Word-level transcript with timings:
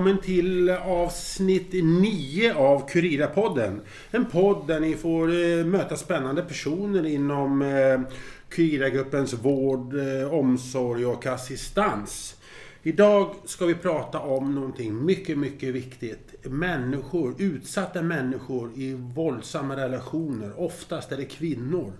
Välkommen 0.00 0.22
till 0.24 0.70
avsnitt 0.70 1.72
9 1.72 2.54
av 2.54 2.88
Kurira-podden. 2.88 3.80
En 4.10 4.24
podd 4.24 4.66
där 4.66 4.80
ni 4.80 4.94
får 4.94 5.28
eh, 5.28 5.64
möta 5.64 5.96
spännande 5.96 6.42
personer 6.42 7.06
inom 7.06 7.62
eh, 7.62 8.00
Kurira-gruppens 8.48 9.34
vård, 9.34 9.94
eh, 9.94 10.34
omsorg 10.34 11.06
och 11.06 11.26
assistans. 11.26 12.36
Idag 12.82 13.34
ska 13.44 13.66
vi 13.66 13.74
prata 13.74 14.20
om 14.20 14.54
någonting 14.54 15.04
mycket, 15.04 15.38
mycket 15.38 15.74
viktigt. 15.74 16.34
Människor, 16.42 17.34
utsatta 17.38 18.02
människor 18.02 18.70
i 18.76 18.94
våldsamma 19.14 19.76
relationer. 19.76 20.60
Oftast 20.60 21.12
är 21.12 21.16
det 21.16 21.24
kvinnor. 21.24 21.92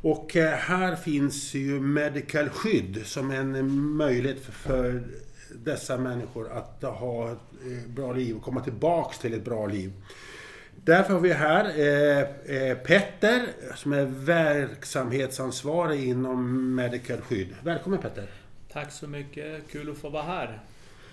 Och 0.00 0.34
här 0.34 0.96
finns 0.96 1.54
ju 1.54 1.80
Medical 1.80 2.48
Skydd 2.48 3.02
som 3.04 3.30
en 3.30 3.80
möjlighet 3.96 4.40
för 4.40 5.02
dessa 5.64 5.98
människor 5.98 6.52
att 6.52 6.82
ha 6.82 7.32
ett 7.32 7.38
eh, 7.66 7.88
bra 7.88 8.12
liv 8.12 8.36
och 8.36 8.42
komma 8.42 8.64
tillbaks 8.64 9.18
till 9.18 9.34
ett 9.34 9.44
bra 9.44 9.66
liv. 9.66 9.92
Därför 10.84 11.12
har 11.12 11.20
vi 11.20 11.32
här 11.32 11.64
eh, 11.64 12.20
eh, 12.56 12.78
Petter 12.78 13.46
som 13.74 13.92
är 13.92 14.04
verksamhetsansvarig 14.04 16.08
inom 16.08 16.74
Medical 16.74 17.20
Skydd. 17.20 17.48
Välkommen 17.62 17.98
Petter! 17.98 18.30
Tack 18.72 18.92
så 18.92 19.08
mycket, 19.08 19.62
kul 19.70 19.90
att 19.90 19.96
få 19.96 20.08
vara 20.08 20.22
här. 20.22 20.60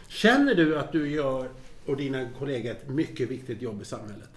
Känner 0.07 0.55
du 0.55 0.79
att 0.79 0.91
du 0.91 1.09
gör 1.09 1.47
och 1.85 1.97
dina 1.97 2.29
kollegor 2.39 2.71
ett 2.71 2.89
mycket 2.89 3.29
viktigt 3.29 3.61
jobb 3.61 3.81
i 3.81 3.85
samhället? 3.85 4.29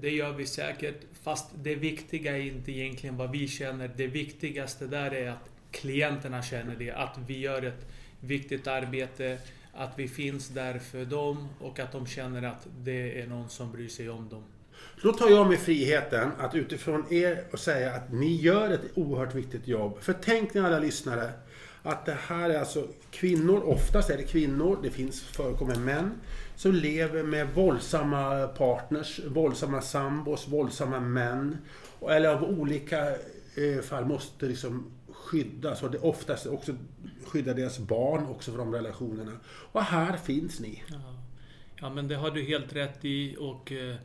det 0.00 0.10
gör 0.10 0.32
vi 0.32 0.46
säkert, 0.46 1.00
fast 1.22 1.46
det 1.54 1.74
viktiga 1.74 2.36
är 2.36 2.40
inte 2.40 2.72
egentligen 2.72 3.16
vad 3.16 3.30
vi 3.30 3.48
känner. 3.48 3.90
Det 3.96 4.06
viktigaste 4.06 4.86
där 4.86 5.14
är 5.14 5.30
att 5.30 5.50
klienterna 5.70 6.42
känner 6.42 6.76
det, 6.76 6.90
att 6.90 7.18
vi 7.26 7.38
gör 7.38 7.62
ett 7.62 7.86
viktigt 8.26 8.66
arbete, 8.66 9.38
att 9.72 9.92
vi 9.96 10.08
finns 10.08 10.48
där 10.48 10.78
för 10.78 11.04
dem 11.04 11.48
och 11.60 11.80
att 11.80 11.92
de 11.92 12.06
känner 12.06 12.42
att 12.42 12.66
det 12.82 13.20
är 13.22 13.26
någon 13.26 13.48
som 13.48 13.72
bryr 13.72 13.88
sig 13.88 14.10
om 14.10 14.28
dem. 14.28 14.42
Då 15.02 15.12
tar 15.12 15.30
jag 15.30 15.48
mig 15.48 15.56
friheten 15.56 16.30
att 16.38 16.54
utifrån 16.54 17.04
er 17.10 17.44
och 17.52 17.58
säga 17.58 17.94
att 17.94 18.12
ni 18.12 18.36
gör 18.36 18.70
ett 18.70 18.80
oerhört 18.94 19.34
viktigt 19.34 19.68
jobb. 19.68 19.98
För 20.00 20.12
tänk 20.12 20.54
ni 20.54 20.60
alla 20.60 20.78
lyssnare 20.78 21.32
att 21.82 22.06
det 22.06 22.16
här 22.26 22.50
är 22.50 22.58
alltså 22.58 22.88
kvinnor, 23.10 23.62
oftast 23.64 24.10
är 24.10 24.16
det 24.16 24.22
kvinnor, 24.22 24.78
det 24.82 24.90
finns 24.90 25.22
förekommer 25.22 25.76
män, 25.76 26.10
som 26.56 26.72
lever 26.72 27.22
med 27.22 27.48
våldsamma 27.54 28.46
partners, 28.46 29.20
våldsamma 29.26 29.80
sambos, 29.80 30.48
våldsamma 30.48 31.00
män. 31.00 31.58
Eller 32.10 32.28
av 32.28 32.44
olika 32.44 33.08
eh, 33.54 33.82
fall 33.82 34.04
måste 34.04 34.46
liksom 34.46 34.90
skyddas 35.12 35.82
och 35.82 35.90
det 35.90 35.98
oftast 35.98 36.46
också 36.46 36.76
skydda 37.34 37.54
deras 37.54 37.78
barn 37.78 38.26
också 38.26 38.50
för 38.50 38.58
de 38.58 38.72
relationerna. 38.72 39.32
Och 39.72 39.82
här 39.82 40.16
finns 40.16 40.60
ni. 40.60 40.82
Ja, 40.86 41.16
ja 41.80 41.90
men 41.90 42.08
det 42.08 42.14
har 42.14 42.30
du 42.30 42.42
helt 42.42 42.72
rätt 42.72 43.04
i 43.04 43.36
och 43.38 43.72
eh, 43.72 43.96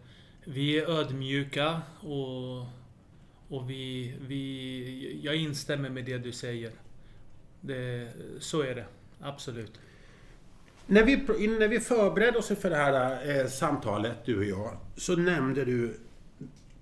vi 0.46 0.80
är 0.80 0.90
ödmjuka 0.90 1.82
och, 2.00 2.60
och 3.48 3.70
vi, 3.70 4.16
vi... 4.22 5.20
Jag 5.24 5.36
instämmer 5.36 5.90
med 5.90 6.06
det 6.06 6.18
du 6.18 6.32
säger. 6.32 6.72
Det, 7.62 8.12
så 8.40 8.62
är 8.62 8.76
det. 8.76 8.86
Absolut. 9.20 9.80
När 10.88 11.04
vi, 11.04 11.18
när 11.48 11.68
vi 11.68 11.80
förberedde 11.80 12.38
oss 12.38 12.48
för 12.48 12.70
det 12.70 12.76
här 12.76 13.30
eh, 13.40 13.48
samtalet, 13.48 14.26
du 14.26 14.38
och 14.38 14.46
jag, 14.46 14.78
så 14.96 15.16
nämnde 15.16 15.66
du 15.66 16.00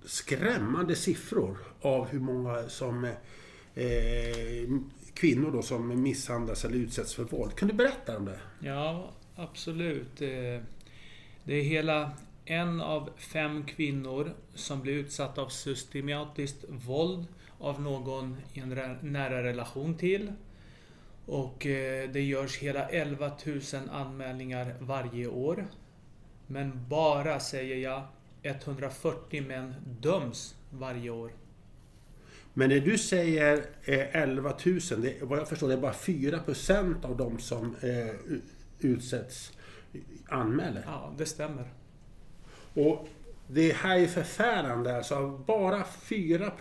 skrämmande 0.05 0.95
siffror 0.95 1.57
av 1.81 2.07
hur 2.07 2.19
många 2.19 2.69
som 2.69 3.03
eh, 3.03 4.69
kvinnor 5.17 5.51
då 5.51 5.61
som 5.61 6.01
misshandlas 6.01 6.65
eller 6.65 6.75
utsätts 6.75 7.15
för 7.15 7.23
våld. 7.23 7.55
Kan 7.55 7.67
du 7.67 7.73
berätta 7.73 8.17
om 8.17 8.25
det? 8.25 8.39
Ja, 8.59 9.11
absolut. 9.35 10.21
Eh, 10.21 10.61
det 11.43 11.53
är 11.53 11.61
hela 11.61 12.11
en 12.45 12.81
av 12.81 13.09
fem 13.17 13.65
kvinnor 13.65 14.33
som 14.53 14.81
blir 14.81 14.93
utsatta 14.93 15.41
av 15.41 15.49
systematiskt 15.49 16.65
våld 16.67 17.25
av 17.59 17.81
någon 17.81 18.37
i 18.53 18.59
en 18.59 18.97
nära 19.01 19.43
relation 19.43 19.97
till. 19.97 20.33
Och 21.25 21.65
eh, 21.65 22.09
det 22.09 22.21
görs 22.21 22.57
hela 22.57 22.89
11 22.89 23.31
000 23.45 23.61
anmälningar 23.91 24.75
varje 24.79 25.27
år. 25.27 25.67
Men 26.47 26.87
bara, 26.89 27.39
säger 27.39 27.77
jag, 27.77 28.03
140 28.43 29.41
män 29.47 29.75
döms 30.01 30.55
varje 30.69 31.09
år. 31.09 31.31
Men 32.57 32.69
när 32.69 32.79
du 32.79 32.97
säger 32.97 33.65
11 33.85 34.53
000, 34.65 34.79
det, 35.01 35.21
vad 35.21 35.39
jag 35.39 35.49
förstår 35.49 35.67
det 35.67 35.73
är 35.73 35.77
bara 35.77 35.93
4% 35.93 37.05
av 37.05 37.17
de 37.17 37.39
som 37.39 37.75
eh, 37.81 38.15
utsätts 38.79 39.57
anmäler. 40.27 40.83
Ja, 40.85 41.13
det 41.17 41.25
stämmer. 41.25 41.73
Och 42.73 43.07
det 43.47 43.73
här 43.73 43.99
är 43.99 44.07
förfärande 44.07 44.97
alltså. 44.97 45.43
Bara 45.47 45.83
4 45.83 46.51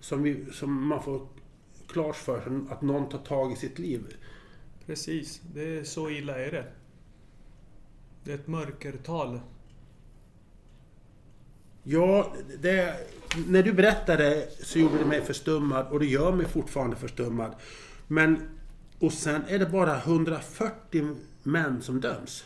som, 0.00 0.22
vi, 0.22 0.46
som 0.52 0.86
man 0.86 1.02
får 1.02 1.28
klart 1.88 2.16
för 2.16 2.40
sig 2.40 2.72
att 2.74 2.82
någon 2.82 3.08
tar 3.08 3.18
tag 3.18 3.52
i 3.52 3.56
sitt 3.56 3.78
liv. 3.78 4.16
Precis, 4.86 5.40
det 5.54 5.78
är 5.78 5.84
så 5.84 6.10
illa 6.10 6.38
är 6.38 6.50
det. 6.50 6.66
Det 8.24 8.30
är 8.30 8.34
ett 8.34 8.46
mörkertal. 8.48 9.40
Ja, 11.90 12.34
det, 12.60 12.96
när 13.46 13.62
du 13.62 13.72
berättade 13.72 14.48
så 14.62 14.78
gjorde 14.78 14.98
det 14.98 15.04
mig 15.04 15.22
förstummad 15.22 15.86
och 15.86 16.00
det 16.00 16.06
gör 16.06 16.32
mig 16.32 16.46
fortfarande 16.46 16.96
förstummad. 16.96 17.54
Men, 18.06 18.58
och 18.98 19.12
sen 19.12 19.42
är 19.48 19.58
det 19.58 19.66
bara 19.66 19.96
140 19.96 21.16
män 21.42 21.82
som 21.82 22.00
döms. 22.00 22.44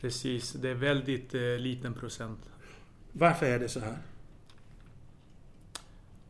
Precis, 0.00 0.52
det 0.52 0.68
är 0.68 0.74
väldigt 0.74 1.34
eh, 1.34 1.40
liten 1.40 1.94
procent. 1.94 2.38
Varför 3.12 3.46
är 3.46 3.58
det 3.58 3.68
så 3.68 3.80
här? 3.80 3.98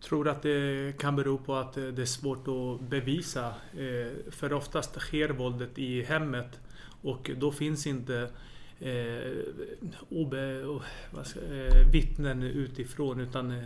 Tror 0.00 0.28
att 0.28 0.42
det 0.42 0.98
kan 0.98 1.16
bero 1.16 1.38
på 1.38 1.54
att 1.54 1.74
det 1.74 2.02
är 2.02 2.04
svårt 2.04 2.48
att 2.48 2.88
bevisa. 2.88 3.46
Eh, 3.72 4.30
för 4.30 4.52
oftast 4.52 5.00
sker 5.00 5.28
våldet 5.28 5.78
i 5.78 6.02
hemmet 6.02 6.60
och 7.02 7.30
då 7.36 7.52
finns 7.52 7.86
inte 7.86 8.30
eh, 8.80 9.32
obe, 10.08 10.62
oh, 10.64 10.82
ska, 11.24 11.40
eh, 11.40 11.90
vittnen 11.92 12.42
utifrån 12.42 13.20
utan 13.20 13.50
eh, 13.50 13.64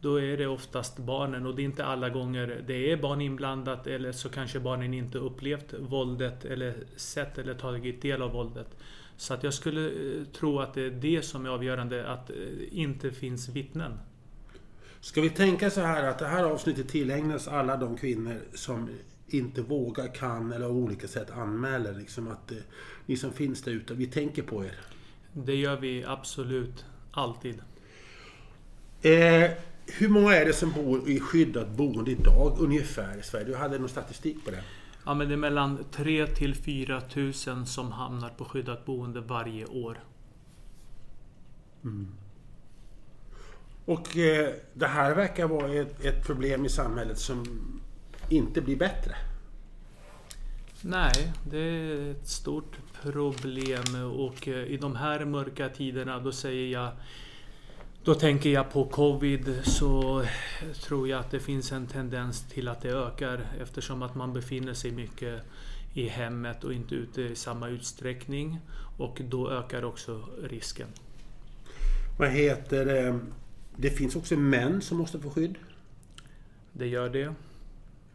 då 0.00 0.20
är 0.20 0.36
det 0.36 0.46
oftast 0.46 0.98
barnen 0.98 1.46
och 1.46 1.56
det 1.56 1.62
är 1.62 1.64
inte 1.64 1.84
alla 1.84 2.08
gånger 2.08 2.64
det 2.66 2.92
är 2.92 2.96
barn 2.96 3.20
inblandat 3.20 3.86
eller 3.86 4.12
så 4.12 4.28
kanske 4.28 4.60
barnen 4.60 4.94
inte 4.94 5.18
upplevt 5.18 5.74
våldet 5.78 6.44
eller 6.44 6.74
sett 6.96 7.38
eller 7.38 7.54
tagit 7.54 8.02
del 8.02 8.22
av 8.22 8.32
våldet. 8.32 8.68
Så 9.16 9.34
att 9.34 9.42
jag 9.42 9.54
skulle 9.54 9.86
eh, 9.86 10.24
tro 10.24 10.58
att 10.58 10.74
det 10.74 10.82
är 10.82 10.90
det 10.90 11.22
som 11.22 11.46
är 11.46 11.50
avgörande, 11.50 12.08
att 12.08 12.26
det 12.26 12.66
inte 12.70 13.10
finns 13.10 13.48
vittnen. 13.48 13.98
Ska 15.00 15.20
vi 15.20 15.30
tänka 15.30 15.70
så 15.70 15.80
här 15.80 16.08
att 16.08 16.18
det 16.18 16.26
här 16.26 16.44
avsnittet 16.44 16.88
tillägnas 16.88 17.48
alla 17.48 17.76
de 17.76 17.96
kvinnor 17.96 18.40
som 18.54 18.88
inte 19.34 19.62
vågar, 19.62 20.14
kan 20.14 20.52
eller 20.52 20.66
av 20.66 20.76
olika 20.76 21.08
sätt 21.08 21.30
anmäler 21.30 21.92
liksom 21.92 22.28
att 22.28 22.52
eh, 22.52 22.58
ni 23.06 23.16
som 23.16 23.32
finns 23.32 23.62
där 23.62 23.72
ute, 23.72 23.94
vi 23.94 24.06
tänker 24.06 24.42
på 24.42 24.64
er. 24.64 24.74
Det 25.32 25.54
gör 25.54 25.76
vi 25.76 26.04
absolut, 26.04 26.84
alltid. 27.10 27.62
Eh, 29.02 29.50
hur 29.86 30.08
många 30.08 30.34
är 30.34 30.44
det 30.44 30.52
som 30.52 30.72
bor 30.72 31.08
i 31.08 31.20
skyddat 31.20 31.68
boende 31.68 32.10
idag 32.10 32.56
ungefär 32.60 33.18
i 33.18 33.22
Sverige? 33.22 33.46
Du 33.46 33.56
hade 33.56 33.78
någon 33.78 33.88
statistik 33.88 34.44
på 34.44 34.50
det? 34.50 34.62
Ja, 35.04 35.14
men 35.14 35.28
det 35.28 35.34
är 35.34 35.38
mellan 35.38 35.84
3 35.90 36.26
till 36.26 36.54
4 36.54 37.00
tusen 37.00 37.66
som 37.66 37.92
hamnar 37.92 38.28
på 38.28 38.44
skyddat 38.44 38.84
boende 38.84 39.20
varje 39.20 39.66
år. 39.66 39.98
Mm. 41.84 42.08
Och 43.84 44.16
eh, 44.16 44.54
det 44.74 44.86
här 44.86 45.14
verkar 45.14 45.46
vara 45.46 45.72
ett, 45.72 46.04
ett 46.04 46.26
problem 46.26 46.64
i 46.64 46.68
samhället 46.68 47.18
som 47.18 47.44
inte 48.28 48.60
blir 48.60 48.76
bättre. 48.76 49.16
Nej, 50.84 51.32
det 51.50 51.58
är 51.58 52.10
ett 52.10 52.28
stort 52.28 52.76
problem 53.02 54.12
och 54.16 54.48
eh, 54.48 54.64
i 54.64 54.76
de 54.76 54.96
här 54.96 55.24
mörka 55.24 55.68
tiderna 55.68 56.18
då 56.18 56.32
säger 56.32 56.72
jag 56.72 56.90
då 58.04 58.14
tänker 58.14 58.50
jag 58.50 58.72
på 58.72 58.84
Covid 58.84 59.60
så 59.64 60.24
tror 60.82 61.08
jag 61.08 61.20
att 61.20 61.30
det 61.30 61.40
finns 61.40 61.72
en 61.72 61.86
tendens 61.86 62.48
till 62.48 62.68
att 62.68 62.80
det 62.80 62.88
ökar 62.88 63.46
eftersom 63.60 64.02
att 64.02 64.14
man 64.14 64.32
befinner 64.32 64.74
sig 64.74 64.90
mycket 64.90 65.42
i 65.94 66.08
hemmet 66.08 66.64
och 66.64 66.72
inte 66.72 66.94
ute 66.94 67.22
i 67.22 67.34
samma 67.34 67.68
utsträckning 67.68 68.60
och 68.98 69.20
då 69.28 69.50
ökar 69.50 69.84
också 69.84 70.28
risken. 70.42 70.88
Vad 72.18 72.30
heter 72.30 72.84
det? 72.84 73.18
Det 73.76 73.90
finns 73.90 74.16
också 74.16 74.36
män 74.36 74.80
som 74.80 74.98
måste 74.98 75.20
få 75.20 75.30
skydd? 75.30 75.58
Det 76.72 76.86
gör 76.86 77.10
det. 77.10 77.34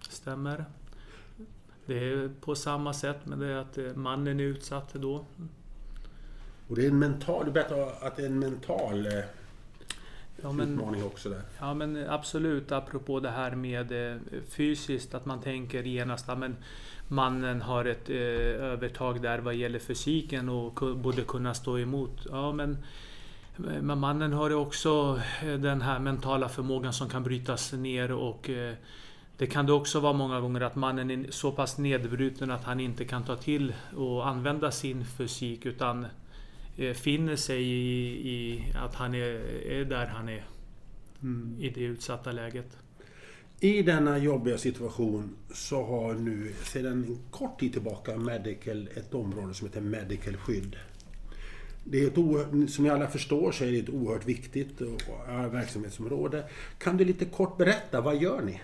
Stämmer. 0.10 0.66
Det 1.88 1.98
är 2.12 2.30
på 2.42 2.56
samma 2.56 2.94
sätt 2.94 3.18
men 3.24 3.40
det 3.40 3.48
är 3.48 3.56
att 3.58 3.78
eh, 3.78 3.94
mannen 3.96 4.40
är 4.40 4.44
utsatt 4.44 4.94
då. 4.94 5.26
Och 6.68 6.76
det 6.76 6.86
är 6.86 6.90
en 6.90 7.00
mental... 7.00 7.46
Du 7.46 7.52
berättade 7.52 7.92
att 8.02 8.16
det 8.16 8.22
är 8.22 8.28
en 8.28 8.40
mental... 8.40 9.06
Eh, 9.06 9.14
Ja, 10.42 10.52
men- 10.52 10.74
utmaning 10.74 11.04
också 11.04 11.30
där. 11.30 11.42
Ja 11.60 11.74
men 11.74 12.10
absolut, 12.10 12.72
apropå 12.72 13.20
det 13.20 13.30
här 13.30 13.52
med 13.56 14.12
eh, 14.12 14.18
fysiskt, 14.50 15.14
att 15.14 15.26
man 15.26 15.42
tänker 15.42 15.84
genast 15.84 16.30
att 16.30 16.40
mannen 17.08 17.62
har 17.62 17.86
ett 17.86 18.10
övertag 18.10 19.22
där 19.22 19.40
vad 19.40 19.56
gäller 19.56 19.80
fysiken 19.80 20.50
och 20.50 20.98
borde 20.98 21.22
kunna 21.22 21.54
stå 21.54 21.80
emot. 21.80 22.28
Ja 22.30 22.52
men, 22.52 22.78
men 23.82 24.00
mannen 24.00 24.34
har 24.34 24.50
ju 24.50 24.56
också 24.56 25.22
den 25.42 25.82
här 25.82 26.00
mentala 26.00 26.50
förmågan 26.50 26.94
som 26.94 27.10
kan 27.10 27.24
brytas 27.24 27.74
ner 27.74 28.12
och 28.12 28.50
det 29.38 29.48
kan 29.48 29.66
det 29.66 29.74
också 29.74 30.00
vara 30.00 30.14
många 30.14 30.40
gånger 30.40 30.62
att 30.62 30.76
mannen 30.76 31.12
är 31.12 31.32
så 31.32 31.52
pass 31.52 31.78
nedbruten 31.78 32.52
att 32.52 32.64
han 32.64 32.80
inte 32.80 33.06
kan 33.06 33.24
ta 33.24 33.36
till 33.36 33.74
och 33.96 34.28
använda 34.28 34.72
sin 34.72 35.06
fysik 35.06 35.66
utan 35.66 36.06
eh, 36.78 36.94
finner 36.94 37.36
sig 37.36 37.64
i, 37.64 38.30
i 38.30 38.64
att 38.76 38.96
han 38.96 39.16
är, 39.16 39.42
är 39.72 39.86
där 39.86 40.06
han 40.06 40.30
är 40.30 40.46
i 41.60 41.70
det 41.70 41.82
utsatta 41.82 42.32
läget. 42.32 42.78
I 43.60 43.82
denna 43.82 44.18
jobbiga 44.18 44.58
situation 44.58 45.36
så 45.54 45.84
har 45.84 46.14
nu 46.14 46.54
sedan 46.64 46.92
en 46.92 47.18
kort 47.32 47.60
tid 47.60 47.74
tillbaka 47.74 48.18
Medical 48.18 48.90
ett 48.96 49.14
område 49.14 49.54
som 49.54 49.68
heter 49.68 49.82
Medical 49.82 50.38
skydd. 50.38 50.76
Det 51.84 52.04
är 52.04 52.08
ett 52.08 52.18
oerhört, 52.18 52.70
som 52.70 52.84
ni 52.84 52.90
alla 52.90 53.08
förstår 53.08 53.52
så 53.52 53.64
är 53.64 53.72
det 53.72 53.80
ett 53.80 53.90
oerhört 53.90 54.26
viktigt 54.26 54.82
verksamhetsområde. 55.52 56.44
Kan 56.78 56.98
du 56.98 57.06
lite 57.06 57.26
kort 57.26 57.58
berätta, 57.58 58.02
vad 58.02 58.22
gör 58.22 58.42
ni? 58.42 58.62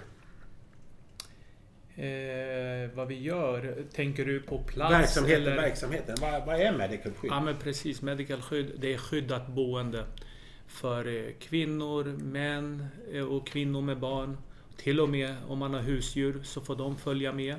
Eh, 1.96 2.90
vad 2.94 3.08
vi 3.08 3.22
gör, 3.22 3.84
tänker 3.94 4.26
du 4.26 4.40
på 4.40 4.58
plats? 4.58 4.94
verksamheten, 4.94 5.42
eller? 5.42 5.56
verksamheten. 5.56 6.16
Vad, 6.22 6.46
vad 6.46 6.62
är 6.62 6.78
Medical 6.78 7.14
skydd? 7.14 7.32
Ja 7.32 7.42
men 7.42 7.56
precis, 7.58 8.02
medical 8.02 8.42
skydd, 8.42 8.72
det 8.78 8.94
är 8.94 8.98
skyddat 8.98 9.48
boende. 9.48 10.06
För 10.68 11.08
eh, 11.08 11.34
kvinnor, 11.40 12.04
män 12.04 12.88
eh, 13.12 13.24
och 13.24 13.48
kvinnor 13.48 13.82
med 13.82 14.00
barn. 14.00 14.38
Till 14.78 15.00
och 15.00 15.10
med 15.10 15.36
om 15.48 15.60
man 15.60 15.74
har 15.74 15.82
husdjur 15.82 16.44
så 16.44 16.62
får 16.62 16.76
de 16.76 16.98
följa 16.98 17.34
med. 17.34 17.56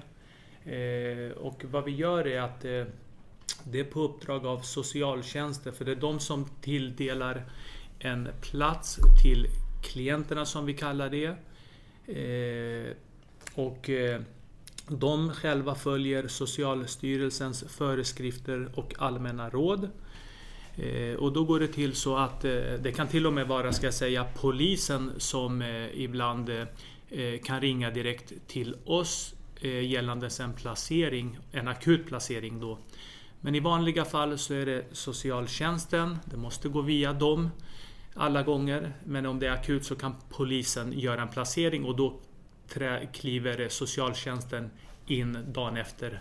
Eh, 0.64 1.32
och 1.32 1.64
vad 1.64 1.84
vi 1.84 1.90
gör 1.90 2.26
är 2.26 2.40
att 2.40 2.64
eh, 2.64 2.84
det 3.64 3.80
är 3.80 3.84
på 3.84 4.00
uppdrag 4.00 4.46
av 4.46 4.60
socialtjänsten, 4.60 5.72
för 5.72 5.84
det 5.84 5.92
är 5.92 5.96
de 5.96 6.20
som 6.20 6.48
tilldelar 6.60 7.44
en 7.98 8.28
plats 8.40 8.98
till 9.22 9.46
klienterna 9.82 10.44
som 10.44 10.66
vi 10.66 10.74
kallar 10.74 11.10
det. 11.10 11.26
Eh, 12.06 12.96
och 13.54 13.90
eh, 13.90 14.20
de 14.88 15.30
själva 15.30 15.74
följer 15.74 16.28
Socialstyrelsens 16.28 17.64
föreskrifter 17.68 18.68
och 18.74 18.94
allmänna 18.98 19.50
råd. 19.50 19.88
Eh, 20.76 21.14
och 21.14 21.32
då 21.32 21.44
går 21.44 21.60
det 21.60 21.68
till 21.68 21.94
så 21.94 22.16
att 22.16 22.44
eh, 22.44 22.52
det 22.80 22.92
kan 22.96 23.08
till 23.08 23.26
och 23.26 23.32
med 23.32 23.48
vara, 23.48 23.72
ska 23.72 23.86
jag 23.86 23.94
säga, 23.94 24.26
polisen 24.34 25.12
som 25.18 25.62
ibland 25.94 26.50
kan 27.44 27.60
ringa 27.60 27.90
direkt 27.90 28.32
till 28.46 28.76
oss 28.84 29.34
gällande 29.82 30.30
en 30.40 30.52
placering, 30.52 31.38
en 31.52 31.68
akut 31.68 32.06
placering 32.06 32.60
då. 32.60 32.78
Men 33.40 33.54
i 33.54 33.60
vanliga 33.60 34.04
fall 34.04 34.38
så 34.38 34.54
är 34.54 34.66
det 34.66 34.84
socialtjänsten, 34.92 36.18
det 36.24 36.36
måste 36.36 36.68
gå 36.68 36.80
via 36.80 37.12
dem 37.12 37.50
alla 38.14 38.42
gånger. 38.42 38.92
Men 39.04 39.26
om 39.26 39.38
det 39.38 39.46
är 39.46 39.52
akut 39.52 39.84
så 39.84 39.94
kan 39.94 40.14
polisen 40.30 40.92
göra 40.98 41.22
en 41.22 41.28
placering 41.28 41.84
och 41.84 41.96
då 41.96 42.20
kliver 43.12 43.68
socialtjänsten 43.68 44.70
in 45.06 45.38
dagen 45.52 45.76
efter. 45.76 46.20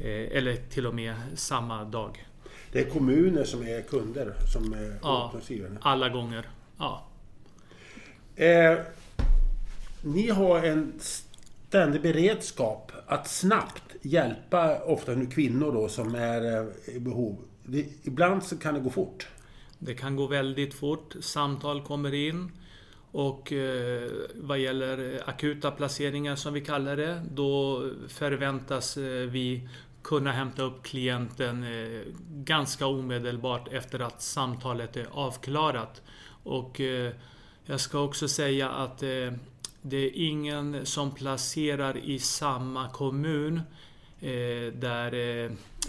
Eh, 0.00 0.36
Eller 0.36 0.56
till 0.56 0.86
och 0.86 0.94
med 0.94 1.14
samma 1.34 1.84
dag. 1.84 2.26
Det 2.72 2.80
är 2.80 2.90
kommuner 2.90 3.44
som 3.44 3.62
är 3.62 3.82
kunder 3.82 4.34
som 4.52 4.72
är 4.72 4.98
Ja. 5.02 5.24
uppdragsgivarna. 5.26 5.78
Alla 5.82 6.08
gånger. 6.08 6.48
Ja. 6.78 7.06
Eh, 8.36 8.78
ni 10.02 10.30
har 10.30 10.62
en 10.62 10.92
ständig 11.00 12.02
beredskap 12.02 12.92
att 13.06 13.28
snabbt 13.28 13.82
hjälpa 14.02 14.78
ofta 14.80 15.12
nu 15.12 15.26
kvinnor 15.26 15.72
då 15.72 15.88
som 15.88 16.14
är 16.14 16.56
eh, 16.60 16.96
i 16.96 17.00
behov. 17.00 17.36
Det, 17.64 17.86
ibland 18.02 18.42
så 18.44 18.58
kan 18.58 18.74
det 18.74 18.80
gå 18.80 18.90
fort. 18.90 19.28
Det 19.78 19.94
kan 19.94 20.16
gå 20.16 20.26
väldigt 20.26 20.74
fort. 20.74 21.14
Samtal 21.20 21.82
kommer 21.82 22.14
in. 22.14 22.52
Och 23.12 23.52
eh, 23.52 24.10
vad 24.34 24.58
gäller 24.58 25.22
akuta 25.26 25.70
placeringar 25.70 26.36
som 26.36 26.54
vi 26.54 26.60
kallar 26.60 26.96
det, 26.96 27.22
då 27.30 27.82
förväntas 28.08 28.96
eh, 28.96 29.28
vi 29.28 29.68
kunna 30.02 30.32
hämta 30.32 30.62
upp 30.62 30.82
klienten 30.82 31.62
eh, 31.62 32.00
ganska 32.28 32.86
omedelbart 32.86 33.68
efter 33.72 34.00
att 34.00 34.22
samtalet 34.22 34.96
är 34.96 35.06
avklarat. 35.10 36.02
Och 36.42 36.80
jag 37.64 37.80
ska 37.80 38.00
också 38.00 38.28
säga 38.28 38.70
att 38.70 38.98
det 39.82 39.96
är 39.96 40.10
ingen 40.14 40.86
som 40.86 41.14
placerar 41.14 41.96
i 41.96 42.18
samma 42.18 42.88
kommun 42.88 43.60
där 44.72 45.10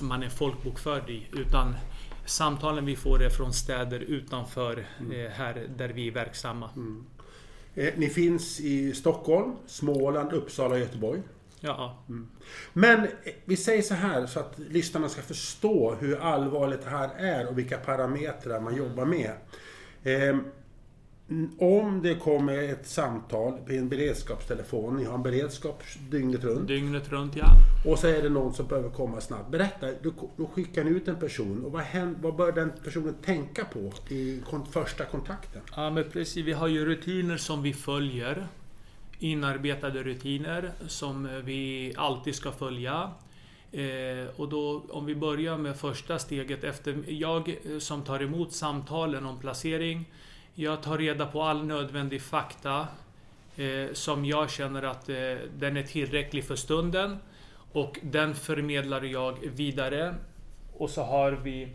man 0.02 0.24
är 0.24 0.30
folkbokförd 0.30 1.10
i. 1.10 1.28
Utan 1.34 1.76
samtalen 2.26 2.86
vi 2.86 2.96
får 2.96 3.24
är 3.24 3.30
från 3.30 3.54
städer 3.54 4.00
utanför 4.00 4.86
eh, 5.00 5.32
här 5.32 5.68
där 5.78 5.90
vi 5.90 6.08
är 6.08 6.12
verksamma. 6.12 6.70
Eh, 7.76 7.94
ni 7.98 8.10
finns 8.10 8.60
i 8.60 8.94
Stockholm, 8.94 9.56
Småland, 9.66 10.34
Uppsala 10.34 10.74
och 10.74 10.80
Göteborg. 10.80 11.22
Ja, 11.60 12.04
Men 12.74 13.00
eh, 13.00 13.08
vi 13.46 13.58
säger 13.58 13.82
så 13.82 13.94
här 13.94 14.26
så 14.26 14.40
att 14.40 14.60
lyssnarna 14.60 15.10
ska 15.10 15.22
förstå 15.22 15.96
hur 16.00 16.20
allvarligt 16.20 16.84
det 16.84 16.90
här 16.90 17.10
är 17.18 17.50
och 17.50 17.58
vilka 17.58 17.78
parametrar 17.78 18.60
man 18.60 18.76
jobbar 18.76 19.06
med. 19.06 19.32
Eh, 20.04 20.38
om 21.60 22.02
det 22.02 22.16
kommer 22.16 22.64
ett 22.64 22.88
samtal 22.88 23.58
på 23.66 23.74
en 23.74 23.90
beredskapstelefon, 23.90 24.98
ni 24.98 25.04
har 25.04 25.16
en 25.16 25.24
beredskap 25.24 25.84
dygnet 26.10 26.44
runt. 26.44 26.68
dygnet 26.68 27.12
runt 27.12 27.36
ja. 27.36 27.46
Och 27.86 28.00
så 28.00 28.08
är 28.08 28.22
det 28.22 28.30
någon 28.30 28.54
som 28.54 28.68
behöver 28.68 28.90
komma 28.90 29.22
snabbt. 29.22 29.52
Berätta, 29.52 29.88
då, 30.02 30.12
då 30.38 30.46
skickar 30.46 30.84
ni 30.84 30.92
ut 30.92 31.08
en 31.08 31.16
person 31.16 31.66
och 31.66 31.72
vad, 31.72 31.82
händer, 31.82 32.20
vad 32.22 32.36
bör 32.36 32.52
den 32.52 32.72
personen 32.84 33.14
tänka 33.14 33.66
på 33.66 33.94
i 34.14 34.42
första 34.72 35.06
kontakten? 35.06 35.62
Ja 35.76 35.90
men 35.90 36.04
precis, 36.12 36.46
vi 36.46 36.54
har 36.54 36.68
ju 36.68 36.86
rutiner 36.86 37.38
som 37.38 37.62
vi 37.62 37.74
följer. 37.74 38.48
Inarbetade 39.20 40.04
rutiner 40.04 40.72
som 40.88 41.42
vi 41.46 41.94
alltid 41.98 42.36
ska 42.36 42.52
följa. 42.52 43.12
Eh, 43.72 44.36
och 44.36 44.50
då 44.50 44.86
om 44.90 45.06
vi 45.06 45.16
börjar 45.16 45.58
med 45.58 45.76
första 45.76 46.20
steget 46.20 46.64
efter 46.64 47.04
jag 47.08 47.50
eh, 47.50 47.80
som 47.80 48.04
tar 48.04 48.24
emot 48.24 48.54
samtalen 48.54 49.26
om 49.26 49.40
placering. 49.40 50.06
Jag 50.56 50.84
tar 50.84 50.98
reda 50.98 51.26
på 51.26 51.42
all 51.44 51.66
nödvändig 51.66 52.22
fakta 52.22 52.88
eh, 53.56 53.94
som 53.94 54.26
jag 54.26 54.50
känner 54.50 54.84
att 54.84 55.10
eh, 55.10 55.16
den 55.58 55.78
är 55.78 55.84
tillräcklig 55.84 56.44
för 56.44 56.56
stunden. 56.56 57.18
Och 57.72 58.00
den 58.04 58.36
förmedlar 58.36 59.02
jag 59.02 59.38
vidare. 59.56 60.16
Och 60.78 60.90
så 60.90 61.04
har 61.04 61.32
vi 61.32 61.68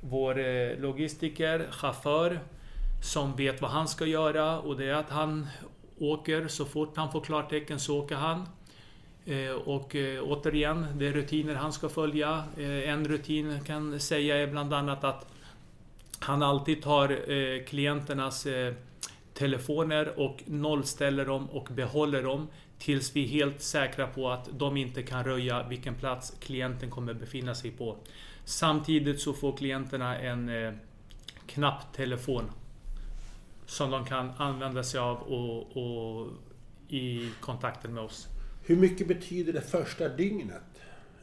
vår 0.00 0.38
eh, 0.38 0.78
logistiker, 0.78 1.66
chaufför, 1.70 2.40
som 3.02 3.36
vet 3.36 3.62
vad 3.62 3.70
han 3.70 3.88
ska 3.88 4.06
göra 4.06 4.58
och 4.60 4.76
det 4.76 4.84
är 4.84 4.94
att 4.94 5.10
han 5.10 5.46
åker 5.98 6.48
så 6.48 6.64
fort 6.64 6.96
han 6.96 7.12
får 7.12 7.20
klartecken 7.20 7.80
så 7.80 7.98
åker 7.98 8.14
han. 8.16 8.48
Eh, 9.26 9.50
Och 9.50 9.96
eh, 9.96 10.22
återigen, 10.22 10.86
det 10.94 11.06
är 11.06 11.12
rutiner 11.12 11.54
han 11.54 11.72
ska 11.72 11.88
följa. 11.88 12.44
Eh, 12.56 12.90
En 12.90 13.08
rutin 13.08 13.64
kan 13.64 14.00
säga 14.00 14.36
är 14.36 14.46
bland 14.46 14.74
annat 14.74 15.04
att 15.04 15.26
han 16.20 16.42
alltid 16.42 16.82
tar 16.82 17.30
eh, 17.32 17.64
klienternas 17.64 18.46
eh, 18.46 18.74
telefoner 19.34 20.18
och 20.18 20.42
nollställer 20.46 21.26
dem 21.26 21.50
och 21.50 21.68
behåller 21.72 22.22
dem 22.22 22.46
tills 22.78 23.16
vi 23.16 23.24
är 23.24 23.28
helt 23.28 23.62
säkra 23.62 24.06
på 24.06 24.30
att 24.30 24.48
de 24.58 24.76
inte 24.76 25.02
kan 25.02 25.24
röja 25.24 25.68
vilken 25.68 25.94
plats 25.94 26.32
klienten 26.40 26.90
kommer 26.90 27.14
befinna 27.14 27.54
sig 27.54 27.70
på. 27.70 27.96
Samtidigt 28.44 29.20
så 29.20 29.32
får 29.32 29.56
klienterna 29.56 30.18
en 30.18 30.48
eh, 30.48 30.72
knapptelefon 31.46 32.50
som 33.66 33.90
de 33.90 34.04
kan 34.04 34.30
använda 34.36 34.82
sig 34.82 35.00
av 35.00 35.16
och, 35.16 35.76
och 35.76 36.28
i 36.88 37.30
kontakten 37.40 37.94
med 37.94 38.02
oss. 38.02 38.28
Hur 38.62 38.76
mycket 38.76 39.08
betyder 39.08 39.52
det 39.52 39.60
första 39.60 40.08
dygnet? 40.08 40.62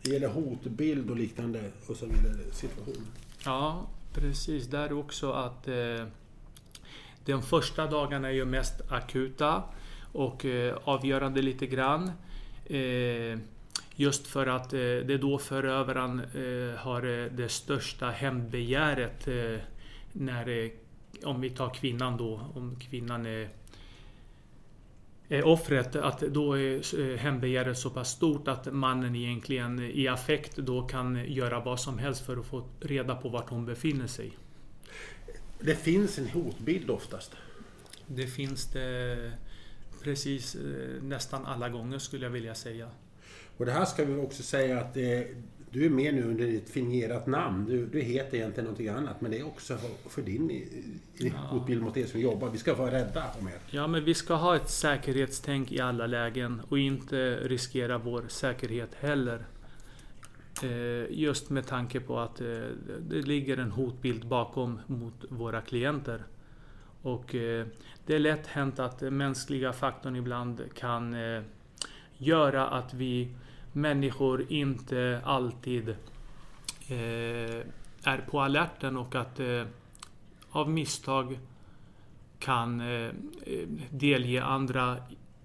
Det 0.01 0.09
gäller 0.09 0.27
hotbild 0.27 1.09
och 1.09 1.17
liknande 1.17 1.71
och 1.87 1.95
så 1.95 2.05
vidare 2.05 2.51
situationer. 2.51 3.07
Ja, 3.45 3.87
precis. 4.21 4.67
Där 4.67 4.93
också 4.93 5.31
att 5.31 5.67
eh, 5.67 6.05
de 7.25 7.41
första 7.41 7.87
dagarna 7.87 8.27
är 8.27 8.33
ju 8.33 8.45
mest 8.45 8.91
akuta 8.91 9.63
och 10.11 10.45
eh, 10.45 10.77
avgörande 10.83 11.41
lite 11.41 11.67
grann. 11.67 12.11
Eh, 12.65 13.39
just 13.95 14.27
för 14.27 14.47
att 14.47 14.73
eh, 14.73 14.79
det 14.79 15.13
är 15.13 15.17
då 15.17 15.37
förövaren 15.37 16.19
eh, 16.19 16.79
har 16.79 17.23
eh, 17.23 17.31
det 17.31 17.49
största 17.49 18.09
hämndbegäret. 18.09 19.27
Eh, 19.27 19.59
när, 20.11 20.49
eh, 20.49 20.69
om 21.23 21.41
vi 21.41 21.49
tar 21.49 21.73
kvinnan 21.73 22.17
då, 22.17 22.41
om 22.55 22.75
kvinnan 22.79 23.25
är 23.25 23.49
offret, 25.29 25.95
att 25.95 26.19
då 26.19 26.53
är 26.53 26.99
eh, 26.99 27.17
hämndbegäret 27.17 27.77
så 27.77 27.89
pass 27.89 28.11
stort 28.11 28.47
att 28.47 28.73
mannen 28.73 29.15
egentligen 29.15 29.79
i 29.79 30.07
affekt 30.07 30.55
då 30.55 30.81
kan 30.81 31.25
göra 31.25 31.59
vad 31.59 31.79
som 31.79 31.97
helst 31.97 32.25
för 32.25 32.37
att 32.37 32.45
få 32.45 32.67
reda 32.79 33.15
på 33.15 33.29
vart 33.29 33.49
hon 33.49 33.65
befinner 33.65 34.07
sig. 34.07 34.31
Det 35.59 35.75
finns 35.75 36.19
en 36.19 36.27
hotbild 36.29 36.89
oftast. 36.89 37.31
Det 38.07 38.27
finns 38.27 38.65
det 38.65 39.31
precis 40.03 40.55
eh, 40.55 41.03
nästan 41.03 41.45
alla 41.45 41.69
gånger 41.69 41.99
skulle 41.99 42.25
jag 42.25 42.31
vilja 42.31 42.55
säga. 42.55 42.89
Och 43.57 43.65
det 43.65 43.71
här 43.71 43.85
ska 43.85 44.05
vi 44.05 44.15
också 44.15 44.43
säga 44.43 44.79
att 44.79 44.93
det, 44.93 45.27
du 45.71 45.85
är 45.85 45.89
med 45.89 46.15
nu 46.15 46.23
under 46.23 46.57
ett 46.57 46.69
fingerat 46.69 47.27
namn. 47.27 47.65
Du, 47.65 47.85
du 47.85 48.01
heter 48.01 48.37
egentligen 48.37 48.63
någonting 48.63 48.87
annat, 48.87 49.21
men 49.21 49.31
det 49.31 49.39
är 49.39 49.47
också 49.47 49.77
för, 50.09 50.21
din 50.21 50.67
ja. 51.17 51.31
hotbild 51.31 51.81
mot 51.81 51.97
er 51.97 52.05
som 52.05 52.19
jobbar. 52.19 52.49
Vi 52.49 52.57
ska 52.57 52.75
vara 52.75 52.91
rädda 52.91 53.23
om 53.39 53.47
er. 53.47 53.59
Ja, 53.69 53.87
men 53.87 54.05
vi 54.05 54.13
ska 54.13 54.33
ha 54.33 54.55
ett 54.55 54.69
säkerhetstänk 54.69 55.71
i 55.71 55.79
alla 55.79 56.07
lägen 56.07 56.61
och 56.69 56.79
inte 56.79 57.35
riskera 57.35 57.97
vår 57.97 58.23
säkerhet 58.27 58.95
heller. 58.99 59.45
Eh, 60.63 61.11
just 61.11 61.49
med 61.49 61.67
tanke 61.67 61.99
på 61.99 62.19
att 62.19 62.41
eh, 62.41 62.47
det 62.99 63.21
ligger 63.21 63.57
en 63.57 63.71
hotbild 63.71 64.27
bakom 64.27 64.79
mot 64.87 65.25
våra 65.29 65.61
klienter. 65.61 66.23
Och 67.01 67.35
eh, 67.35 67.65
det 68.05 68.15
är 68.15 68.19
lätt 68.19 68.47
hänt 68.47 68.79
att 68.79 69.01
mänskliga 69.01 69.73
faktorn 69.73 70.15
ibland 70.15 70.61
kan 70.75 71.15
göra 72.17 72.67
att 72.67 72.93
vi 72.93 73.29
människor 73.77 74.45
inte 74.49 75.21
alltid 75.25 75.95
är 78.03 78.17
på 78.29 78.41
alerten 78.41 78.97
och 78.97 79.15
att 79.15 79.39
av 80.49 80.69
misstag 80.69 81.39
kan 82.39 82.81
delge 83.89 84.43
andra 84.43 84.97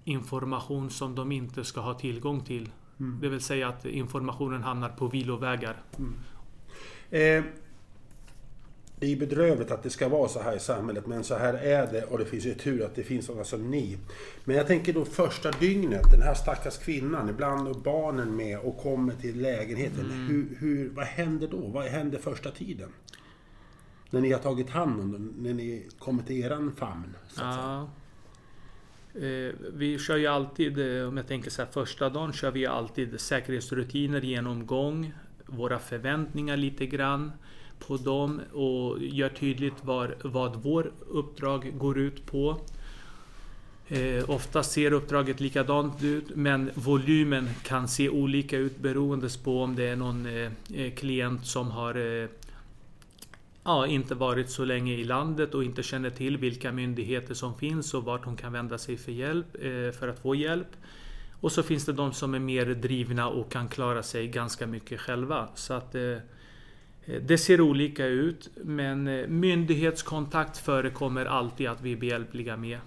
information 0.03 0.89
som 0.89 1.15
de 1.15 1.31
inte 1.31 1.63
ska 1.63 1.81
ha 1.81 1.93
tillgång 1.93 2.43
till. 2.43 2.69
Mm. 2.99 3.19
Det 3.21 3.29
vill 3.29 3.41
säga 3.41 3.67
att 3.67 3.85
informationen 3.85 4.63
hamnar 4.63 4.89
på 4.89 5.07
vilovägar. 5.07 5.81
Mm. 7.11 7.43
Det 9.03 9.11
är 9.11 9.15
bedrövligt 9.15 9.71
att 9.71 9.83
det 9.83 9.89
ska 9.89 10.09
vara 10.09 10.29
så 10.29 10.41
här 10.41 10.55
i 10.55 10.59
samhället, 10.59 11.07
men 11.07 11.23
så 11.23 11.35
här 11.35 11.53
är 11.53 11.91
det 11.91 12.03
och 12.03 12.17
det 12.17 12.25
finns 12.25 12.45
ju 12.45 12.53
tur 12.53 12.85
att 12.85 12.95
det 12.95 13.03
finns 13.03 13.25
sådana 13.25 13.43
som 13.43 13.71
ni. 13.71 13.97
Men 14.43 14.55
jag 14.55 14.67
tänker 14.67 14.93
då 14.93 15.05
första 15.05 15.51
dygnet, 15.51 16.11
den 16.11 16.21
här 16.21 16.33
stackars 16.33 16.77
kvinnan, 16.77 17.29
ibland 17.29 17.67
är 17.67 17.73
barnen 17.73 18.35
med 18.35 18.59
och 18.59 18.77
kommer 18.77 19.13
till 19.13 19.41
lägenheten. 19.41 20.05
Mm. 20.05 20.27
Hur, 20.27 20.57
hur, 20.59 20.89
vad 20.89 21.05
händer 21.05 21.47
då? 21.47 21.57
Vad 21.57 21.85
händer 21.85 22.19
första 22.19 22.51
tiden? 22.51 22.89
När 24.09 24.21
ni 24.21 24.31
har 24.31 24.39
tagit 24.39 24.69
hand 24.69 25.01
om 25.01 25.11
dem, 25.11 25.33
när 25.37 25.53
ni 25.53 25.87
kommer 25.99 26.23
till 26.23 26.43
eran 26.43 26.75
famn? 26.75 27.15
Så 27.27 27.43
att 27.43 27.55
ja. 27.55 27.89
säga. 29.13 29.47
Eh, 29.47 29.53
vi 29.73 29.99
kör 29.99 30.17
ju 30.17 30.27
alltid, 30.27 30.99
eh, 30.99 31.07
om 31.07 31.17
jag 31.17 31.27
tänker 31.27 31.49
så 31.49 31.61
här, 31.61 31.69
första 31.71 32.09
dagen 32.09 32.33
kör 32.33 32.51
vi 32.51 32.65
alltid 32.65 33.19
säkerhetsrutiner 33.19 34.21
genomgång, 34.21 35.13
våra 35.45 35.79
förväntningar 35.79 36.57
lite 36.57 36.85
grann 36.85 37.31
på 37.87 37.97
dem 37.97 38.41
och 38.53 38.99
gör 39.01 39.29
tydligt 39.29 39.85
var, 39.85 40.15
vad 40.23 40.55
vår 40.55 40.91
uppdrag 41.09 41.73
går 41.77 41.97
ut 41.97 42.25
på. 42.25 42.57
Eh, 43.87 44.29
ofta 44.29 44.63
ser 44.63 44.93
uppdraget 44.93 45.39
likadant 45.39 46.03
ut 46.03 46.35
men 46.35 46.71
volymen 46.73 47.49
kan 47.63 47.87
se 47.87 48.09
olika 48.09 48.57
ut 48.57 48.77
beroende 48.77 49.29
på 49.43 49.63
om 49.63 49.75
det 49.75 49.87
är 49.87 49.95
någon 49.95 50.25
eh, 50.25 50.51
eh 50.73 50.93
klient 50.93 51.45
som 51.45 51.71
har 51.71 52.21
eh, 52.21 52.29
ja, 53.63 53.87
inte 53.87 54.15
varit 54.15 54.49
så 54.49 54.65
länge 54.65 54.93
i 54.93 55.03
landet 55.03 55.53
och 55.53 55.63
inte 55.63 55.83
känner 55.83 56.09
till 56.09 56.37
vilka 56.37 56.71
myndigheter 56.71 57.33
som 57.33 57.57
finns 57.57 57.93
och 57.93 58.03
vart 58.03 58.23
de 58.23 58.37
kan 58.37 58.53
vända 58.53 58.77
sig 58.77 58.97
för 58.97 59.11
hjälp, 59.11 59.55
eh, 59.55 59.99
för 59.99 60.07
att 60.07 60.19
få 60.19 60.35
hjälp. 60.35 60.67
Och 61.41 61.51
så 61.51 61.63
finns 61.63 61.85
det 61.85 61.93
de 61.93 62.13
som 62.13 62.33
är 62.33 62.39
mer 62.39 62.65
drivna 62.65 63.27
och 63.27 63.51
kan 63.51 63.67
klara 63.67 64.03
sig 64.03 64.27
ganska 64.27 64.67
mycket 64.67 64.99
själva. 64.99 65.47
Så 65.55 65.73
att 65.73 65.95
eh, 65.95 66.17
det 67.05 67.37
ser 67.37 67.61
olika 67.61 68.05
ut 68.05 68.49
men 68.55 69.07
eh, 69.07 69.27
myndighetskontakt 69.27 70.57
förekommer 70.57 71.25
alltid 71.25 71.67
att 71.67 71.81
vi 71.81 71.91
är 71.91 71.97
behjälpliga 71.97 72.57
med. 72.57 72.79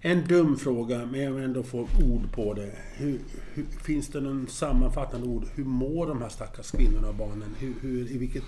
En 0.00 0.26
dum 0.26 0.56
fråga, 0.56 1.06
men 1.06 1.20
jag 1.20 1.32
vill 1.32 1.44
ändå 1.44 1.62
få 1.62 1.80
ord 1.80 2.32
på 2.32 2.54
det. 2.54 2.72
Hur, 2.96 3.20
hur, 3.54 3.64
finns 3.64 4.08
det 4.08 4.20
någon 4.20 4.46
sammanfattande 4.46 5.26
ord? 5.26 5.44
Hur 5.54 5.64
mår 5.64 6.06
de 6.06 6.22
här 6.22 6.28
stackars 6.28 6.70
kvinnorna 6.70 7.08
och 7.08 7.14
barnen? 7.14 7.54
Hur, 7.58 7.74
hur, 7.80 8.10
I 8.10 8.18
vilket 8.18 8.44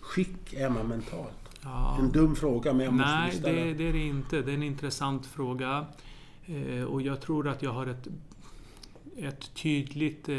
skick 0.00 0.52
är 0.52 0.70
man 0.70 0.88
mentalt? 0.88 1.60
Ja. 1.62 1.98
En 2.00 2.12
dum 2.12 2.36
fråga, 2.36 2.72
men 2.72 2.84
jag 2.84 2.94
måste 2.94 3.14
Nej, 3.14 3.32
ställa. 3.32 3.60
Nej, 3.60 3.74
det, 3.74 3.74
det 3.74 3.88
är 3.88 3.92
det 3.92 3.98
inte. 3.98 4.42
Det 4.42 4.50
är 4.50 4.54
en 4.54 4.62
intressant 4.62 5.26
fråga. 5.26 5.86
Eh, 6.46 6.84
och 6.84 7.02
jag 7.02 7.20
tror 7.20 7.48
att 7.48 7.62
jag 7.62 7.72
har 7.72 7.86
ett, 7.86 8.08
ett 9.16 9.54
tydligt 9.54 10.28
eh, 10.28 10.34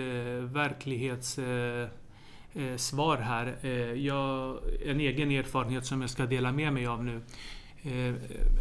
verklighetssvar 0.53 1.83
eh, 1.83 1.89
Eh, 2.55 2.75
svar 2.77 3.17
här. 3.17 3.55
Eh, 3.61 3.71
jag, 3.93 4.59
en 4.85 4.99
egen 4.99 5.31
erfarenhet 5.31 5.85
som 5.85 6.01
jag 6.01 6.09
ska 6.09 6.25
dela 6.25 6.51
med 6.51 6.73
mig 6.73 6.87
av 6.87 7.03
nu. 7.03 7.21
Eh, 7.83 8.13